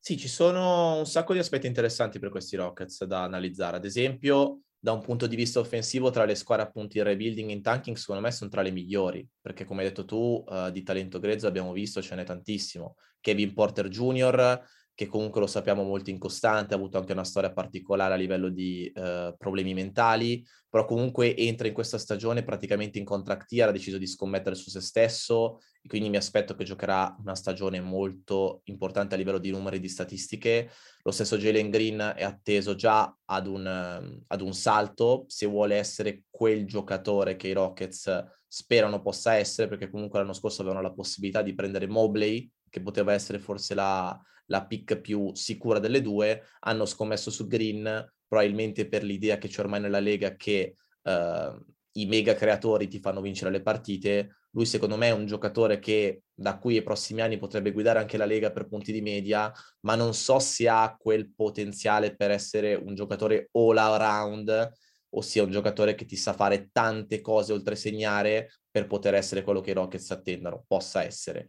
[0.00, 3.76] Sì, ci sono un sacco di aspetti interessanti per questi Rockets da analizzare.
[3.76, 7.52] Ad esempio, da un punto di vista offensivo, tra le squadre appunto in rebuilding e
[7.52, 10.82] in tanking, secondo me sono tra le migliori, perché come hai detto tu, uh, di
[10.82, 12.96] talento grezzo abbiamo visto, ce n'è tantissimo.
[13.20, 14.60] Kevin Porter Jr.,
[14.94, 18.90] che comunque lo sappiamo molto incostante, ha avuto anche una storia particolare a livello di
[18.94, 23.98] uh, problemi mentali, però comunque entra in questa stagione praticamente in contract year, ha deciso
[23.98, 29.14] di scommettere su se stesso, e quindi mi aspetto che giocherà una stagione molto importante
[29.14, 30.70] a livello di numeri e di statistiche.
[31.02, 33.66] Lo stesso Jalen Green è atteso già ad un,
[34.26, 39.90] ad un salto, se vuole essere quel giocatore che i Rockets sperano possa essere, perché
[39.90, 44.18] comunque l'anno scorso avevano la possibilità di prendere Mobley, che poteva essere forse la,
[44.52, 49.60] la pick più sicura delle due, hanno scommesso su Green, probabilmente per l'idea che c'è
[49.60, 54.98] ormai nella Lega che uh, i mega creatori ti fanno vincere le partite, lui secondo
[54.98, 58.52] me è un giocatore che da qui ai prossimi anni potrebbe guidare anche la Lega
[58.52, 59.50] per punti di media,
[59.80, 64.70] ma non so se ha quel potenziale per essere un giocatore all around,
[65.14, 69.62] ossia un giocatore che ti sa fare tante cose oltre segnare per poter essere quello
[69.62, 71.48] che i Rockets attendono, possa essere.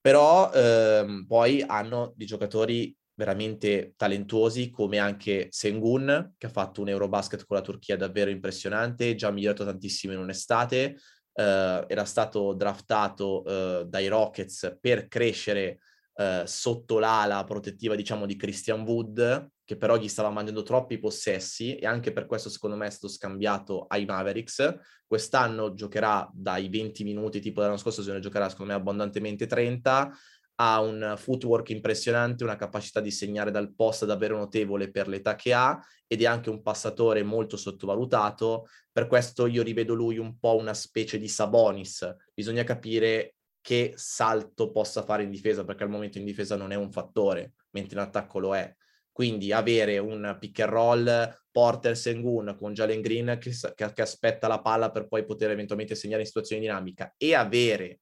[0.00, 6.88] Però ehm, poi hanno dei giocatori veramente talentuosi come anche Sengun che ha fatto un
[6.88, 10.96] Eurobasket con la Turchia davvero impressionante, già migliorato tantissimo in un'estate,
[11.34, 15.80] eh, era stato draftato eh, dai Rockets per crescere
[16.14, 21.76] eh, sotto l'ala protettiva, diciamo, di Christian Wood, che però gli stava mangiando troppi possessi
[21.76, 24.74] e anche per questo secondo me è stato scambiato ai Mavericks.
[25.06, 30.10] Quest'anno giocherà dai 20 minuti, tipo l'anno scorso se ne giocherà secondo me abbondantemente 30,
[30.56, 35.52] ha un footwork impressionante, una capacità di segnare dal post davvero notevole per l'età che
[35.52, 38.66] ha ed è anche un passatore molto sottovalutato.
[38.90, 42.12] Per questo io rivedo lui un po' una specie di Sabonis.
[42.34, 46.74] Bisogna capire che salto possa fare in difesa, perché al momento in difesa non è
[46.74, 48.74] un fattore, mentre in attacco lo è.
[49.12, 54.48] Quindi avere un pick and roll Porter Sengun con Jalen Green che, che, che aspetta
[54.48, 58.00] la palla per poi poter eventualmente segnare in situazione dinamica e avere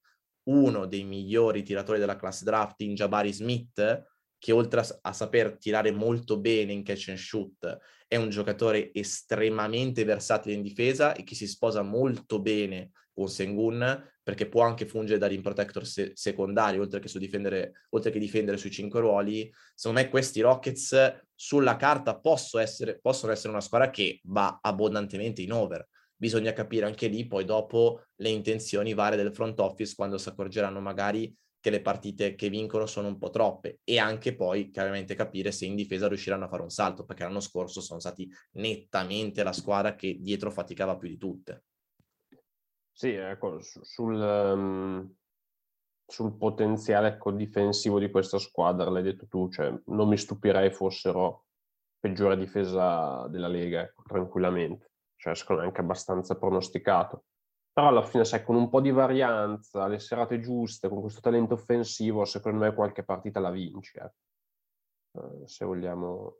[0.48, 4.04] uno dei migliori tiratori della classe draft in Jabari Smith,
[4.38, 8.92] che oltre a, a, saper tirare molto bene in catch and shoot, è un giocatore
[8.94, 14.84] estremamente versatile in difesa e che si sposa molto bene con Sengun, perché può anche
[14.84, 19.50] fungere da rim protector se- secondario, oltre che, difendere, oltre che difendere sui cinque ruoli.
[19.74, 22.20] Secondo me questi Rockets sulla carta
[22.60, 27.46] essere, possono essere una squadra che va abbondantemente in over bisogna capire anche lì poi
[27.46, 32.50] dopo le intenzioni varie del front office quando si accorgeranno magari che le partite che
[32.50, 36.48] vincono sono un po' troppe e anche poi chiaramente capire se in difesa riusciranno a
[36.48, 41.08] fare un salto perché l'anno scorso sono stati nettamente la squadra che dietro faticava più
[41.08, 41.62] di tutte.
[42.98, 45.14] Sì, ecco, sul, um,
[46.04, 51.44] sul potenziale ecco, difensivo di questa squadra, l'hai detto tu, cioè, non mi stupirei fossero
[52.00, 57.24] peggiore difesa della Lega, ecco, tranquillamente cioè secondo me anche abbastanza pronosticato.
[57.72, 61.54] Però alla fine, sai, con un po' di varianza, le serate giuste, con questo talento
[61.54, 64.12] offensivo, secondo me qualche partita la vinci, eh.
[65.12, 66.38] Uh, se vogliamo,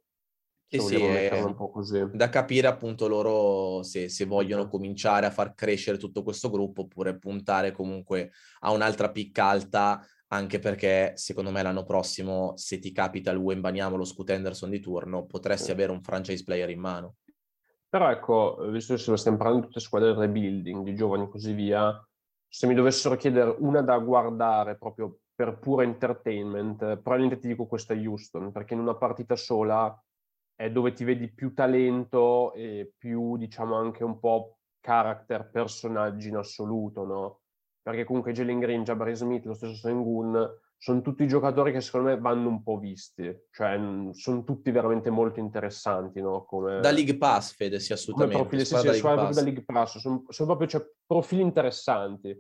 [0.68, 2.04] sì, vogliamo un po' così.
[2.12, 7.18] Da capire appunto loro se, se vogliono cominciare a far crescere tutto questo gruppo oppure
[7.18, 13.30] puntare comunque a un'altra picca alta anche perché secondo me l'anno prossimo se ti capita
[13.30, 15.70] il Wembaniamo lo Scoot Henderson di turno potresti sì.
[15.70, 17.14] avere un franchise player in mano.
[17.88, 21.54] Però ecco, visto che stiamo parlando di tutte squadre del rebuilding, di giovani e così
[21.54, 22.06] via,
[22.46, 27.94] se mi dovessero chiedere una da guardare proprio per puro entertainment, probabilmente ti dico questa
[27.94, 29.98] Houston, perché in una partita sola
[30.58, 36.36] è dove ti vedi più talento e più, diciamo, anche un po' character, personaggi in
[36.36, 37.40] assoluto, no?
[37.80, 42.18] Perché comunque Jalen Green, Jabari Smith, lo stesso Sengun, sono tutti giocatori che secondo me
[42.18, 43.78] vanno un po' visti, cioè
[44.14, 46.44] sono tutti veramente molto interessanti, no?
[46.44, 48.36] Come, da League Pass, Fede, sì, assolutamente.
[48.36, 52.30] Come profili, sì, sì, da League da League Pass, sono, sono proprio cioè, profili interessanti.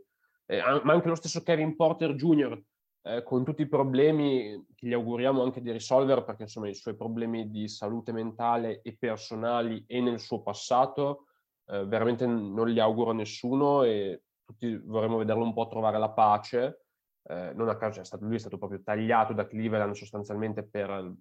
[0.44, 2.60] Eh, ma anche lo stesso Kevin Porter Jr.,
[3.08, 6.94] eh, con tutti i problemi che gli auguriamo anche di risolvere, perché insomma i suoi
[6.94, 11.26] problemi di salute mentale e personali e nel suo passato,
[11.66, 16.10] eh, veramente non li auguro a nessuno e tutti vorremmo vederlo un po' trovare la
[16.10, 16.82] pace
[17.28, 21.14] eh, non a caso è stato, lui è stato proprio tagliato da Cleveland sostanzialmente per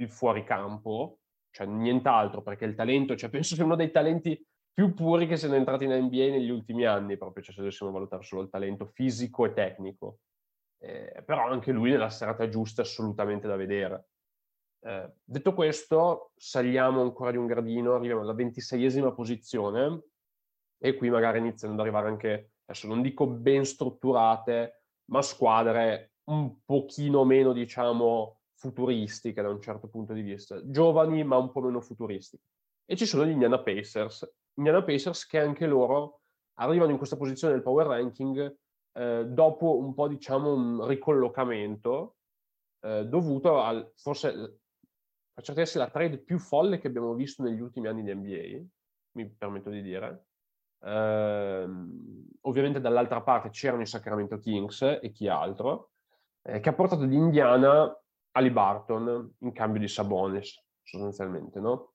[0.00, 1.20] il fuoricampo,
[1.50, 4.40] cioè nient'altro, perché il talento, cioè penso sia uno dei talenti
[4.72, 8.22] più puri che siano entrati in NBA negli ultimi anni, proprio cioè se dovessimo valutare
[8.22, 10.18] solo il talento fisico e tecnico.
[10.78, 14.08] Eh, però anche lui nella serata giusta assolutamente da vedere.
[14.80, 20.02] Eh, detto questo, saliamo ancora di un gradino, arriviamo alla ventiseiesima posizione
[20.78, 26.62] e qui magari iniziano ad arrivare anche, adesso non dico ben strutturate, ma squadre un
[26.64, 31.80] pochino meno, diciamo, futuristiche da un certo punto di vista, giovani ma un po' meno
[31.80, 32.42] futuristiche.
[32.84, 34.30] E ci sono gli Indiana Pacers.
[34.54, 36.20] Indiana Pacers che anche loro
[36.54, 38.56] arrivano in questa posizione del power ranking
[38.92, 42.16] eh, dopo un po', diciamo, un ricollocamento
[42.80, 44.60] eh, dovuto al, forse,
[45.32, 48.66] per certi versi, la trade più folle che abbiamo visto negli ultimi anni di NBA,
[49.12, 50.26] mi permetto di dire.
[50.80, 51.68] Eh,
[52.42, 55.90] ovviamente dall'altra parte c'erano i Sacramento Kings e chi altro,
[56.42, 57.96] eh, che ha portato di Indiana
[58.32, 61.94] Ali Barton in cambio di Sabonis, sostanzialmente, no?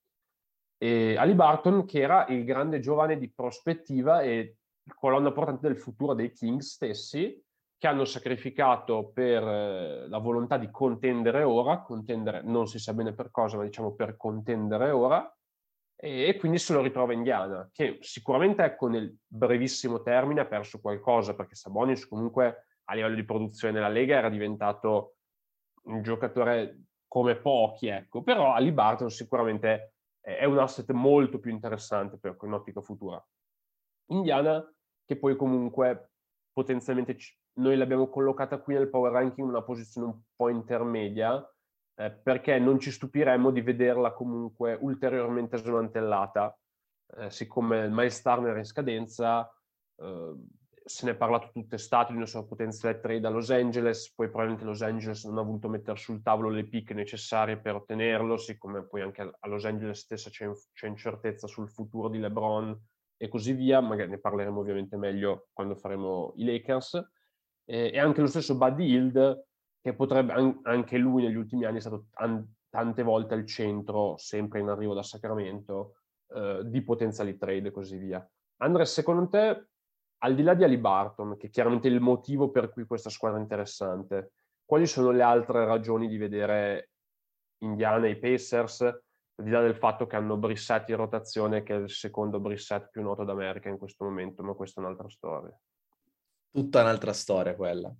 [0.77, 4.57] E Ali Barton che era il grande giovane di prospettiva e
[4.95, 7.41] colonna portante del futuro dei Kings stessi,
[7.77, 13.13] che hanno sacrificato per eh, la volontà di contendere ora, contendere non si sa bene
[13.13, 15.29] per cosa, ma diciamo per contendere ora,
[15.95, 20.79] e, e quindi se lo ritrova Indiana, che sicuramente ecco nel brevissimo termine ha perso
[20.79, 25.15] qualcosa, perché Sabonis comunque a livello di produzione nella Lega era diventato
[25.83, 32.17] un giocatore come pochi, ecco, però Ali Barton sicuramente è un asset molto più interessante
[32.17, 33.21] per un'ottica futura.
[34.07, 34.63] Indiana
[35.05, 36.11] che poi comunque
[36.51, 41.45] potenzialmente ci, noi l'abbiamo collocata qui nel power ranking in una posizione un po' intermedia
[41.95, 46.57] eh, perché non ci stupiremmo di vederla comunque ulteriormente smantellata.
[47.15, 49.47] Eh, siccome il Miles Turner è in scadenza
[49.97, 50.35] eh,
[50.85, 54.27] se ne è parlato tutta estate di una sua potenziale trade a Los Angeles, poi
[54.27, 58.85] probabilmente Los Angeles non ha voluto mettere sul tavolo le pick necessarie per ottenerlo, siccome
[58.85, 62.77] poi anche a Los Angeles stessa c'è, c'è incertezza sul futuro di LeBron
[63.23, 66.95] e così via, magari ne parleremo ovviamente meglio quando faremo i Lakers,
[67.63, 69.45] eh, e anche lo stesso Buddy Hield,
[69.79, 74.17] che potrebbe, an- anche lui negli ultimi anni è stato an- tante volte al centro,
[74.17, 75.99] sempre in arrivo da Sacramento,
[76.35, 78.29] eh, di potenziali trade e così via.
[78.57, 79.67] Andrea, secondo te,
[80.17, 83.39] al di là di Ali Barton, che è chiaramente il motivo per cui questa squadra
[83.39, 84.33] è interessante,
[84.65, 86.89] quali sono le altre ragioni di vedere
[87.59, 89.01] Indiana e i Pacers,
[89.35, 92.89] al di là del fatto che hanno Brissett in rotazione, che è il secondo Brissett
[92.89, 95.57] più noto d'America in questo momento, ma questa è un'altra storia.
[96.51, 97.91] Tutta un'altra storia quella.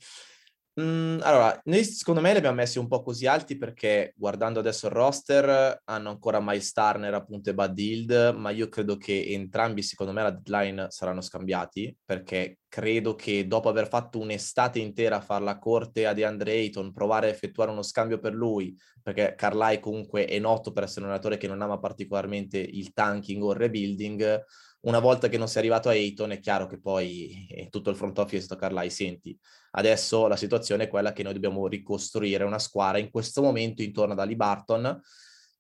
[0.82, 4.88] Mm, allora, noi secondo me li abbiamo messi un po' così alti perché guardando adesso
[4.88, 9.84] il roster hanno ancora Miles Turner appunto e Bud Hield, ma io credo che entrambi
[9.84, 15.22] secondo me alla deadline saranno scambiati perché credo che dopo aver fatto un'estate intera a
[15.22, 19.80] fare la corte a DeAndre Ayton, provare a effettuare uno scambio per lui, perché Carlai
[19.80, 23.60] comunque è noto per essere un allenatore che non ama particolarmente il tanking o il
[23.60, 24.44] rebuilding,
[24.84, 27.96] una volta che non sei arrivato a Ayton è chiaro che poi è tutto il
[27.96, 29.38] front office è stato Carlai, senti,
[29.72, 34.14] adesso la situazione è quella che noi dobbiamo ricostruire una squadra in questo momento intorno
[34.14, 35.02] ad Ali Barton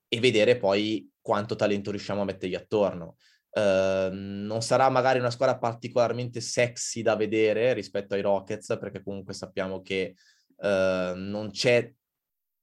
[0.08, 3.16] e vedere poi quanto talento riusciamo a mettergli attorno.
[3.50, 9.34] Uh, non sarà magari una squadra particolarmente sexy da vedere rispetto ai Rockets, perché comunque
[9.34, 10.16] sappiamo che
[10.58, 11.92] uh, non c'è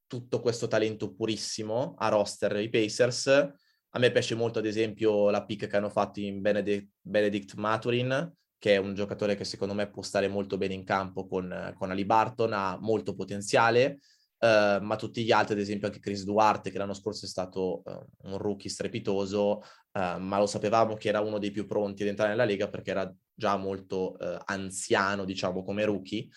[0.06, 3.52] tutto questo talento purissimo a roster i Pacers,
[3.90, 8.32] a me piace molto, ad esempio, la pick che hanno fatto in Benedict, Benedict Maturin,
[8.58, 11.90] che è un giocatore che secondo me può stare molto bene in campo con, con
[11.90, 14.00] Ali Barton, ha molto potenziale,
[14.38, 17.82] uh, ma tutti gli altri, ad esempio anche Chris Duarte, che l'anno scorso è stato
[17.84, 19.62] uh, un rookie strepitoso,
[19.92, 22.90] uh, ma lo sapevamo che era uno dei più pronti ad entrare nella Lega perché
[22.90, 26.28] era già molto anziano, diciamo, come rookie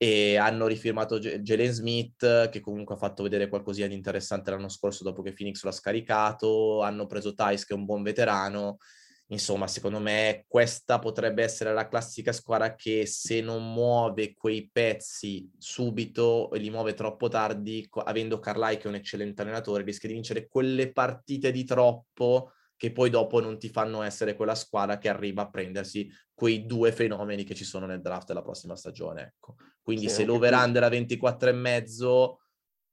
[0.00, 5.02] e hanno rifirmato Jalen Smith che comunque ha fatto vedere qualcosina di interessante l'anno scorso
[5.02, 8.78] dopo che Phoenix l'ha scaricato, hanno preso Tice che è un buon veterano,
[9.26, 15.50] insomma secondo me questa potrebbe essere la classica squadra che se non muove quei pezzi
[15.58, 20.14] subito e li muove troppo tardi, avendo Carlai che è un eccellente allenatore, rischia di
[20.14, 25.08] vincere quelle partite di troppo che poi dopo non ti fanno essere quella squadra che
[25.08, 29.34] arriva a prendersi quei due fenomeni che ci sono nel draft della prossima stagione.
[29.34, 29.56] Ecco.
[29.82, 32.38] Quindi sì, se l'over-under a 24 e mezzo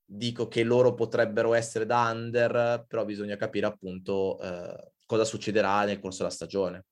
[0.03, 5.99] dico che loro potrebbero essere da under, però bisogna capire appunto eh, cosa succederà nel
[5.99, 6.85] corso della stagione.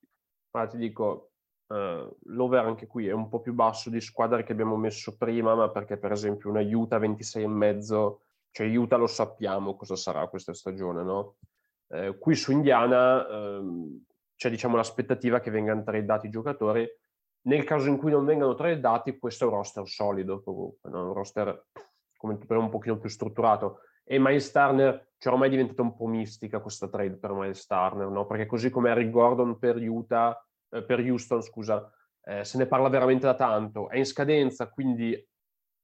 [0.52, 1.32] Ma ti dico,
[1.68, 5.56] uh, l'over anche qui è un po' più basso di squadre che abbiamo messo prima,
[5.56, 8.22] ma perché per esempio una Utah 26 e mezzo,
[8.52, 11.38] cioè Utah lo sappiamo cosa sarà questa stagione, no?
[11.94, 14.04] Eh, qui su Indiana ehm,
[14.36, 16.88] c'è diciamo, l'aspettativa che vengano tradati i giocatori.
[17.46, 21.08] Nel caso in cui non vengano tradati, questo è un roster solido comunque, no?
[21.08, 21.68] un roster
[22.18, 23.82] come per un pochino più strutturato.
[24.04, 28.08] E Miles Turner, cioè ormai è diventata un po' mistica questa trade per Miles Turner,
[28.08, 28.26] no?
[28.26, 31.92] perché così come Harry Gordon per, Utah, eh, per Houston, scusa,
[32.24, 33.88] eh, se ne parla veramente da tanto.
[33.90, 35.16] È in scadenza, quindi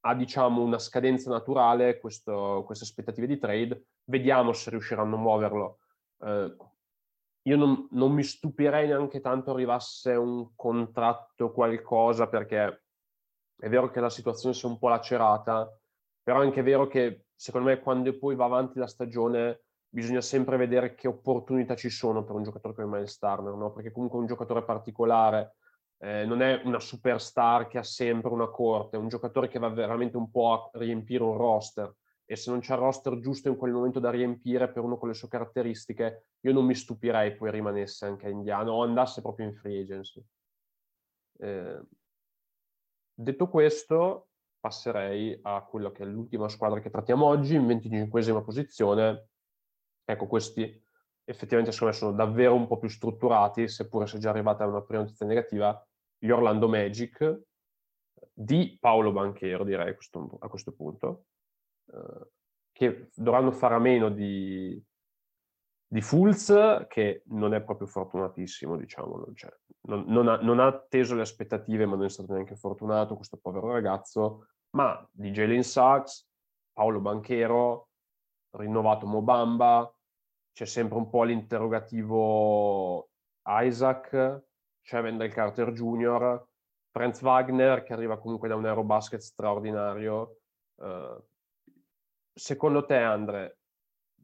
[0.01, 5.77] ha diciamo una scadenza naturale questo, queste aspettative di trade, vediamo se riusciranno a muoverlo.
[6.21, 6.55] Eh,
[7.43, 12.83] io non, non, mi stupirei neanche tanto arrivasse un contratto qualcosa perché
[13.59, 15.69] è vero che la situazione si è un po' lacerata,
[16.21, 20.57] però è anche vero che secondo me quando poi va avanti la stagione bisogna sempre
[20.57, 23.71] vedere che opportunità ci sono per un giocatore come Miles Turner, no?
[23.71, 25.55] perché comunque è un giocatore particolare,
[25.97, 29.69] eh, non è una superstar che ha sempre una corte, è un giocatore che va
[29.69, 31.93] veramente un po' a riempire un roster
[32.31, 35.07] e se non c'è il roster giusto in quel momento da riempire per uno con
[35.07, 39.47] le sue caratteristiche, io non mi stupirei poi rimanesse anche a Indiana o andasse proprio
[39.47, 40.23] in free agency.
[41.39, 41.81] Eh,
[43.15, 44.27] detto questo,
[44.59, 49.29] passerei a quello che è l'ultima squadra che trattiamo oggi, in 25esima posizione.
[50.05, 50.79] Ecco, questi
[51.23, 55.01] effettivamente secondo me sono davvero un po' più strutturati, seppure sia già arrivata una prima
[55.01, 55.83] notizia negativa,
[56.15, 57.41] gli Orlando Magic
[58.31, 61.23] di Paolo Banchero, direi a questo, a questo punto,
[62.71, 64.81] che dovranno fare a meno di,
[65.85, 71.15] di Fulz, che non è proprio fortunatissimo, diciamo, cioè, non, non, ha, non, ha, atteso
[71.15, 76.27] le aspettative, ma non è stato neanche fortunato questo povero ragazzo, ma di Jalen Sachs,
[76.71, 77.89] Paolo Banchero,
[78.51, 79.93] rinnovato Mobamba,
[80.53, 83.09] c'è sempre un po' l'interrogativo
[83.45, 84.43] Isaac,
[84.81, 86.47] c'è Wendell Carter Jr.,
[86.91, 90.39] Franz Wagner che arriva comunque da un Eurobasket straordinario.
[90.75, 91.21] Uh,
[92.39, 93.57] secondo te, Andre,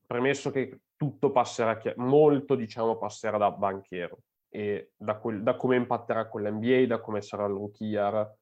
[0.07, 6.29] premesso che tutto passerà, molto diciamo passerà da banchiero e da, quel, da come impatterà
[6.29, 8.35] con l'NBA, da come sarà il rookie year,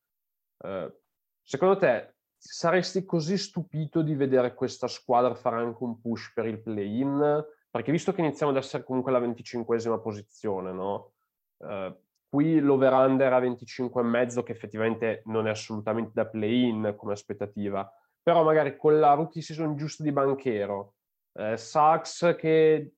[0.57, 0.93] uh,
[1.41, 6.61] secondo te saresti così stupito di vedere questa squadra fare anche un push per il
[6.61, 7.43] play-in?
[7.71, 11.13] Perché visto che iniziamo ad essere comunque alla venticinquesima posizione, no?
[11.57, 11.95] Uh,
[12.33, 17.87] Qui l'over-under a 25,5 che effettivamente non è assolutamente da play-in come aspettativa,
[18.23, 20.95] però magari con la rookie season giusta di Banchero,
[21.33, 22.93] eh, Sachs che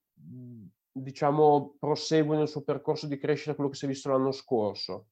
[0.92, 5.08] diciamo prosegue nel suo percorso di crescita quello che si è visto l'anno scorso,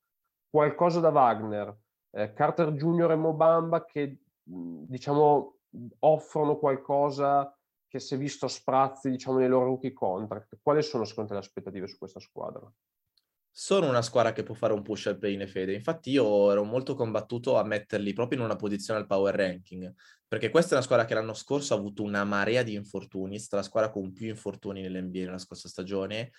[0.49, 1.75] qualcosa da Wagner,
[2.11, 3.11] eh, Carter Jr.
[3.11, 5.57] e Mobamba che diciamo
[5.99, 7.57] offrono qualcosa
[7.87, 10.59] che si è visto a sprazzi diciamo nei loro rookie contract.
[10.61, 12.71] Quali sono secondo te le aspettative su questa squadra?
[13.55, 15.73] Sono una squadra che può fare un push al play in fede.
[15.73, 19.93] Infatti io ero molto combattuto a metterli proprio in una posizione al power ranking,
[20.27, 23.39] perché questa è una squadra che l'anno scorso ha avuto una marea di infortuni, è
[23.39, 26.31] stata la squadra con più infortuni nell'NBA nella scorsa stagione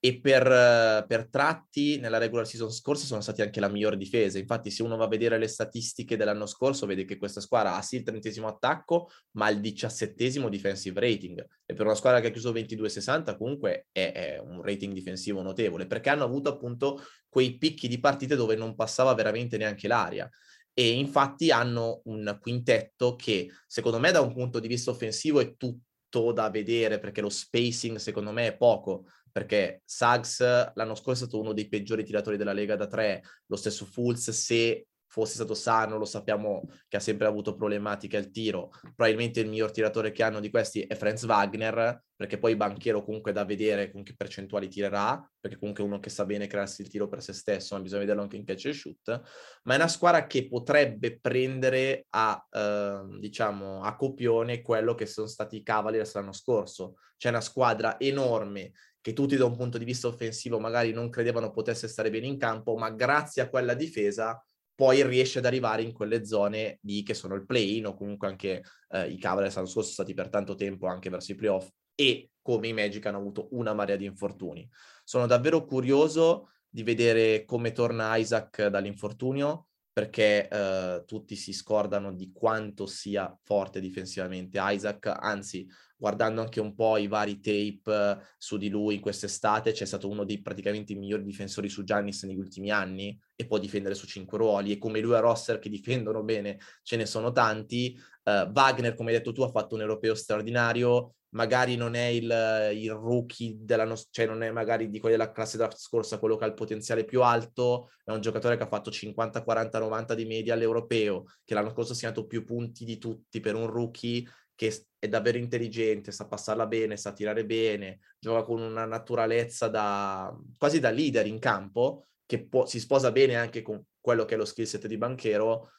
[0.00, 4.38] e per, per, tratti nella regular season scorsa sono stati anche la migliore difesa.
[4.38, 7.82] Infatti, se uno va a vedere le statistiche dell'anno scorso, vede che questa squadra ha
[7.82, 11.44] sì il trentesimo attacco, ma il diciassettesimo defensive rating.
[11.66, 15.86] E per una squadra che ha chiuso 22-60, comunque è, è, un rating difensivo notevole,
[15.88, 20.30] perché hanno avuto appunto quei picchi di partite dove non passava veramente neanche l'aria.
[20.72, 25.56] E infatti hanno un quintetto che, secondo me, da un punto di vista offensivo è
[25.56, 29.06] tutto da vedere, perché lo spacing, secondo me, è poco
[29.38, 33.54] perché Suggs l'anno scorso è stato uno dei peggiori tiratori della Lega da tre, lo
[33.54, 38.70] stesso Fulz se fosse stato sano, lo sappiamo che ha sempre avuto problematiche al tiro.
[38.80, 43.30] Probabilmente il miglior tiratore che hanno di questi è Franz Wagner, perché poi banchiero comunque
[43.30, 46.88] da vedere con che percentuali tirerà, perché comunque è uno che sa bene crearsi il
[46.88, 49.22] tiro per se stesso, ma bisogna vederlo anche in catch and shoot.
[49.62, 55.28] Ma è una squadra che potrebbe prendere a, eh, diciamo, a copione quello che sono
[55.28, 56.96] stati i Cavaliers l'anno scorso.
[57.16, 58.72] C'è una squadra enorme
[59.08, 62.36] che tutti da un punto di vista offensivo magari non credevano potesse stare bene in
[62.36, 64.44] campo, ma grazie a quella difesa
[64.74, 68.62] poi riesce ad arrivare in quelle zone di che sono il play-in o comunque anche
[68.90, 72.30] eh, i Cavaliers l'anno scorso sono stati per tanto tempo anche verso i playoff e
[72.42, 74.68] come i Magic hanno avuto una marea di infortuni.
[75.04, 82.30] Sono davvero curioso di vedere come torna Isaac dall'infortunio perché eh, tutti si scordano di
[82.30, 85.66] quanto sia forte difensivamente Isaac, anzi
[85.98, 90.24] guardando anche un po' i vari tape eh, su di lui quest'estate, c'è stato uno
[90.24, 94.72] dei praticamente migliori difensori su Giannis negli ultimi anni e può difendere su cinque ruoli.
[94.72, 97.98] E come lui a roster che difendono bene ce ne sono tanti.
[98.22, 102.70] Uh, Wagner, come hai detto tu, ha fatto un europeo straordinario, magari non è il,
[102.74, 106.44] il rookie dell'anno, cioè non è magari di quelli della classe della scorsa quello che
[106.44, 110.26] ha il potenziale più alto, è un giocatore che ha fatto 50, 40, 90 di
[110.26, 114.24] media all'europeo, che l'anno scorso ha segnato più punti di tutti per un rookie
[114.58, 120.36] che è davvero intelligente, sa passarla bene, sa tirare bene, gioca con una naturalezza da
[120.58, 124.36] quasi da leader in campo, che può, si sposa bene anche con quello che è
[124.36, 125.70] lo skill set di Banchero.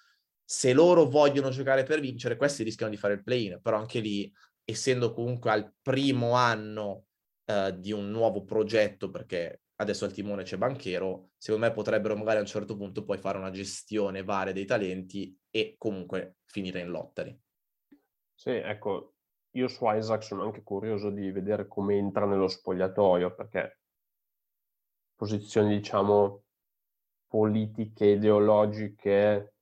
[0.45, 4.32] Se loro vogliono giocare per vincere, questi rischiano di fare il play-in, però anche lì,
[4.63, 7.07] essendo comunque al primo anno
[7.51, 12.38] uh, di un nuovo progetto, perché adesso al timone c'è Banchero, secondo me potrebbero magari
[12.38, 16.88] a un certo punto poi fare una gestione varia dei talenti e comunque finire in
[16.88, 17.38] lottari.
[18.41, 19.15] Sì, ecco,
[19.55, 23.81] io su Isaac sono anche curioso di vedere come entra nello spogliatoio, perché
[25.15, 26.43] posizioni, diciamo,
[27.27, 29.55] politiche, ideologiche,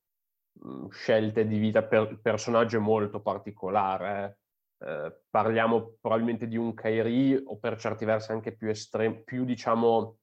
[0.54, 4.38] mhmm, scelte di vita per il personaggio è molto particolare.
[4.80, 4.86] Eh.
[4.88, 10.20] Eh, parliamo probabilmente di un Kairi o per certi versi anche più estremo, più diciamo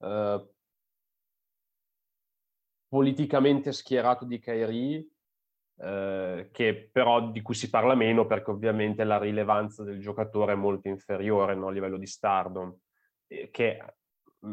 [0.00, 0.50] eh,
[2.88, 5.10] politicamente schierato di Kairi,
[5.82, 10.56] eh, che però di cui si parla meno perché ovviamente la rilevanza del giocatore è
[10.56, 12.76] molto inferiore no, a livello di stardom,
[13.50, 13.78] che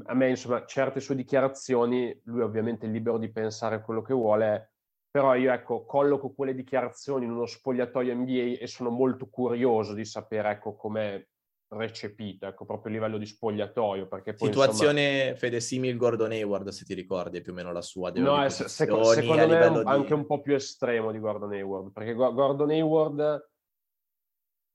[0.06, 4.74] a me insomma certe sue dichiarazioni, lui ovviamente è libero di pensare quello che vuole,
[5.10, 10.06] però io ecco colloco quelle dichiarazioni in uno spogliatoio NBA e sono molto curioso di
[10.06, 11.26] sapere ecco com'è
[11.70, 14.08] recepito, ecco, proprio a livello di spogliatoio.
[14.08, 15.36] Perché poi, Situazione, insomma...
[15.36, 18.12] Fede, simile Gordon Hayward, se ti ricordi, è più o meno la sua.
[18.16, 19.90] No, è, se, secondo me è un, di...
[19.90, 23.50] anche un po' più estremo di Gordon Hayward, perché Gordon Hayward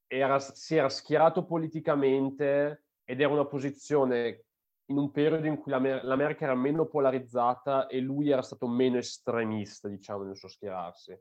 [0.07, 4.45] era, si era schierato politicamente ed era una posizione
[4.87, 8.99] in un periodo in cui l'Amer- l'America era meno polarizzata e lui era stato meno
[8.99, 11.19] estremista, diciamo, nel suo schierarsi.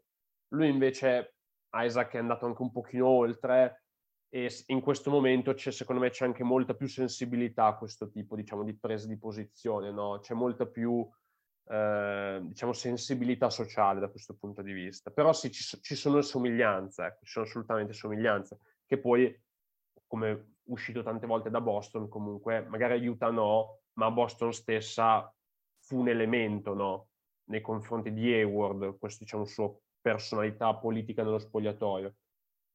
[0.49, 1.35] Lui invece,
[1.73, 3.80] Isaac è andato anche un pochino oltre,
[4.33, 8.37] e in questo momento c'è, secondo me c'è anche molta più sensibilità a questo tipo
[8.37, 10.19] diciamo, di presa di posizione, no?
[10.21, 11.05] c'è molta più
[11.67, 15.11] eh, diciamo, sensibilità sociale da questo punto di vista.
[15.11, 19.37] Però sì, ci, ci sono somiglianze, ecco, ci sono assolutamente somiglianze, che poi,
[20.07, 25.29] come uscito tante volte da Boston, comunque magari aiuta no, ma Boston stessa
[25.81, 27.09] fu un elemento no?
[27.49, 29.69] nei confronti di Hayward, questa diciamo, sua
[29.99, 32.15] personalità politica nello spogliatoio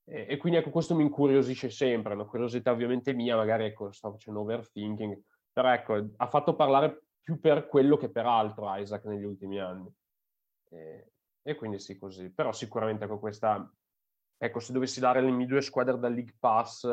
[0.09, 4.13] e, e, quindi ecco, questo mi incuriosisce sempre, una curiosità ovviamente mia, magari ecco, sto
[4.13, 5.21] facendo overthinking,
[5.53, 9.93] però ecco, ha fatto parlare più per quello che per altro Isaac negli ultimi anni.
[10.71, 11.11] E,
[11.43, 12.31] e quindi sì, così.
[12.33, 13.69] Però sicuramente ecco questa,
[14.39, 16.87] ecco, se dovessi dare le mie due squadre da League Pass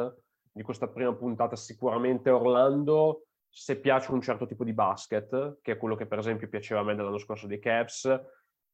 [0.51, 5.77] di questa prima puntata, sicuramente Orlando, se piace un certo tipo di basket, che è
[5.77, 8.19] quello che per esempio piaceva a me dell'anno scorso dei Caps,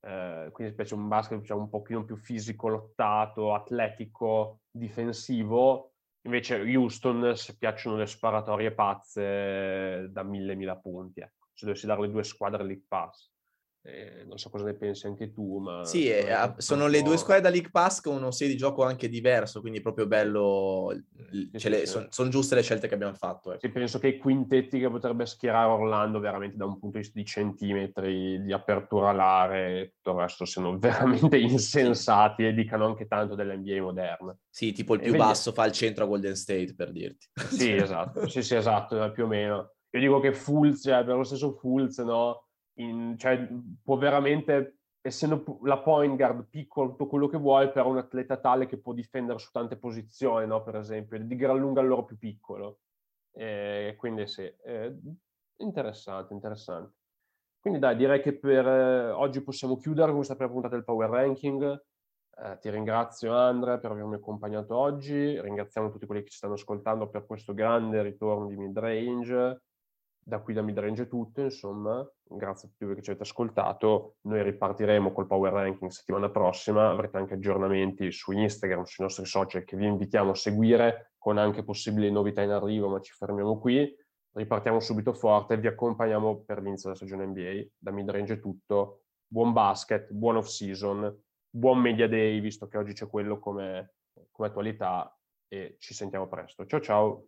[0.01, 5.93] eh, quindi specie un basket diciamo, un pochino più fisico, lottato, atletico, difensivo.
[6.23, 11.47] Invece Houston, se piacciono le sparatorie pazze da mille mila punti, ecco.
[11.53, 13.31] se dovessi dare le due squadre League Pass.
[13.81, 15.85] Eh, non so cosa ne pensi anche tu, ma...
[15.85, 19.07] Sì, eh, sono le due squadre da League Pass con uno stile di gioco anche
[19.07, 20.93] diverso, quindi proprio bello,
[21.31, 23.51] sì, sì, sono son giuste le scelte che abbiamo fatto.
[23.51, 23.59] Ecco.
[23.61, 27.17] Sì, penso che i quintetti che potrebbe schierare Orlando veramente da un punto di vista
[27.17, 33.07] di centimetri, di apertura alare e tutto il resto siano veramente insensati e dicano anche
[33.07, 34.37] tanto dell'NBA moderna.
[34.49, 35.61] Sì, tipo il più e basso vedi...
[35.61, 37.27] fa il centro a Golden State, per dirti.
[37.49, 39.71] Sì, esatto, sì, sì, esatto, più o meno.
[39.91, 42.48] Io dico che Fulz, cioè, per lo stesso Fulz, no?
[42.79, 43.47] In, cioè,
[43.83, 48.65] può veramente, essendo la point guard piccolo, tutto quello che vuoi, però un atleta tale
[48.65, 50.63] che può difendere su tante posizioni, no?
[50.63, 52.79] per esempio, di gran lunga loro più piccolo.
[53.31, 54.97] Eh, quindi sì, eh,
[55.57, 56.93] interessante, interessante.
[57.59, 61.83] Quindi dai, direi che per eh, oggi possiamo chiudere questa prima puntata del Power Ranking.
[62.41, 67.09] Eh, ti ringrazio Andrea per avermi accompagnato oggi, ringraziamo tutti quelli che ci stanno ascoltando
[67.09, 69.61] per questo grande ritorno di mid-range
[70.29, 74.43] da qui da midrange tutto, insomma, grazie a tutti voi che ci avete ascoltato, noi
[74.43, 79.75] ripartiremo col Power Ranking settimana prossima, avrete anche aggiornamenti su Instagram, sui nostri social che
[79.75, 83.93] vi invitiamo a seguire, con anche possibili novità in arrivo, ma ci fermiamo qui,
[84.33, 89.51] ripartiamo subito forte, vi accompagniamo per l'inizio della stagione NBA, da midrange è tutto, buon
[89.51, 93.95] basket, buon off season, buon media day, visto che oggi c'è quello come,
[94.31, 95.13] come attualità,
[95.47, 96.65] e ci sentiamo presto.
[96.67, 97.27] Ciao ciao!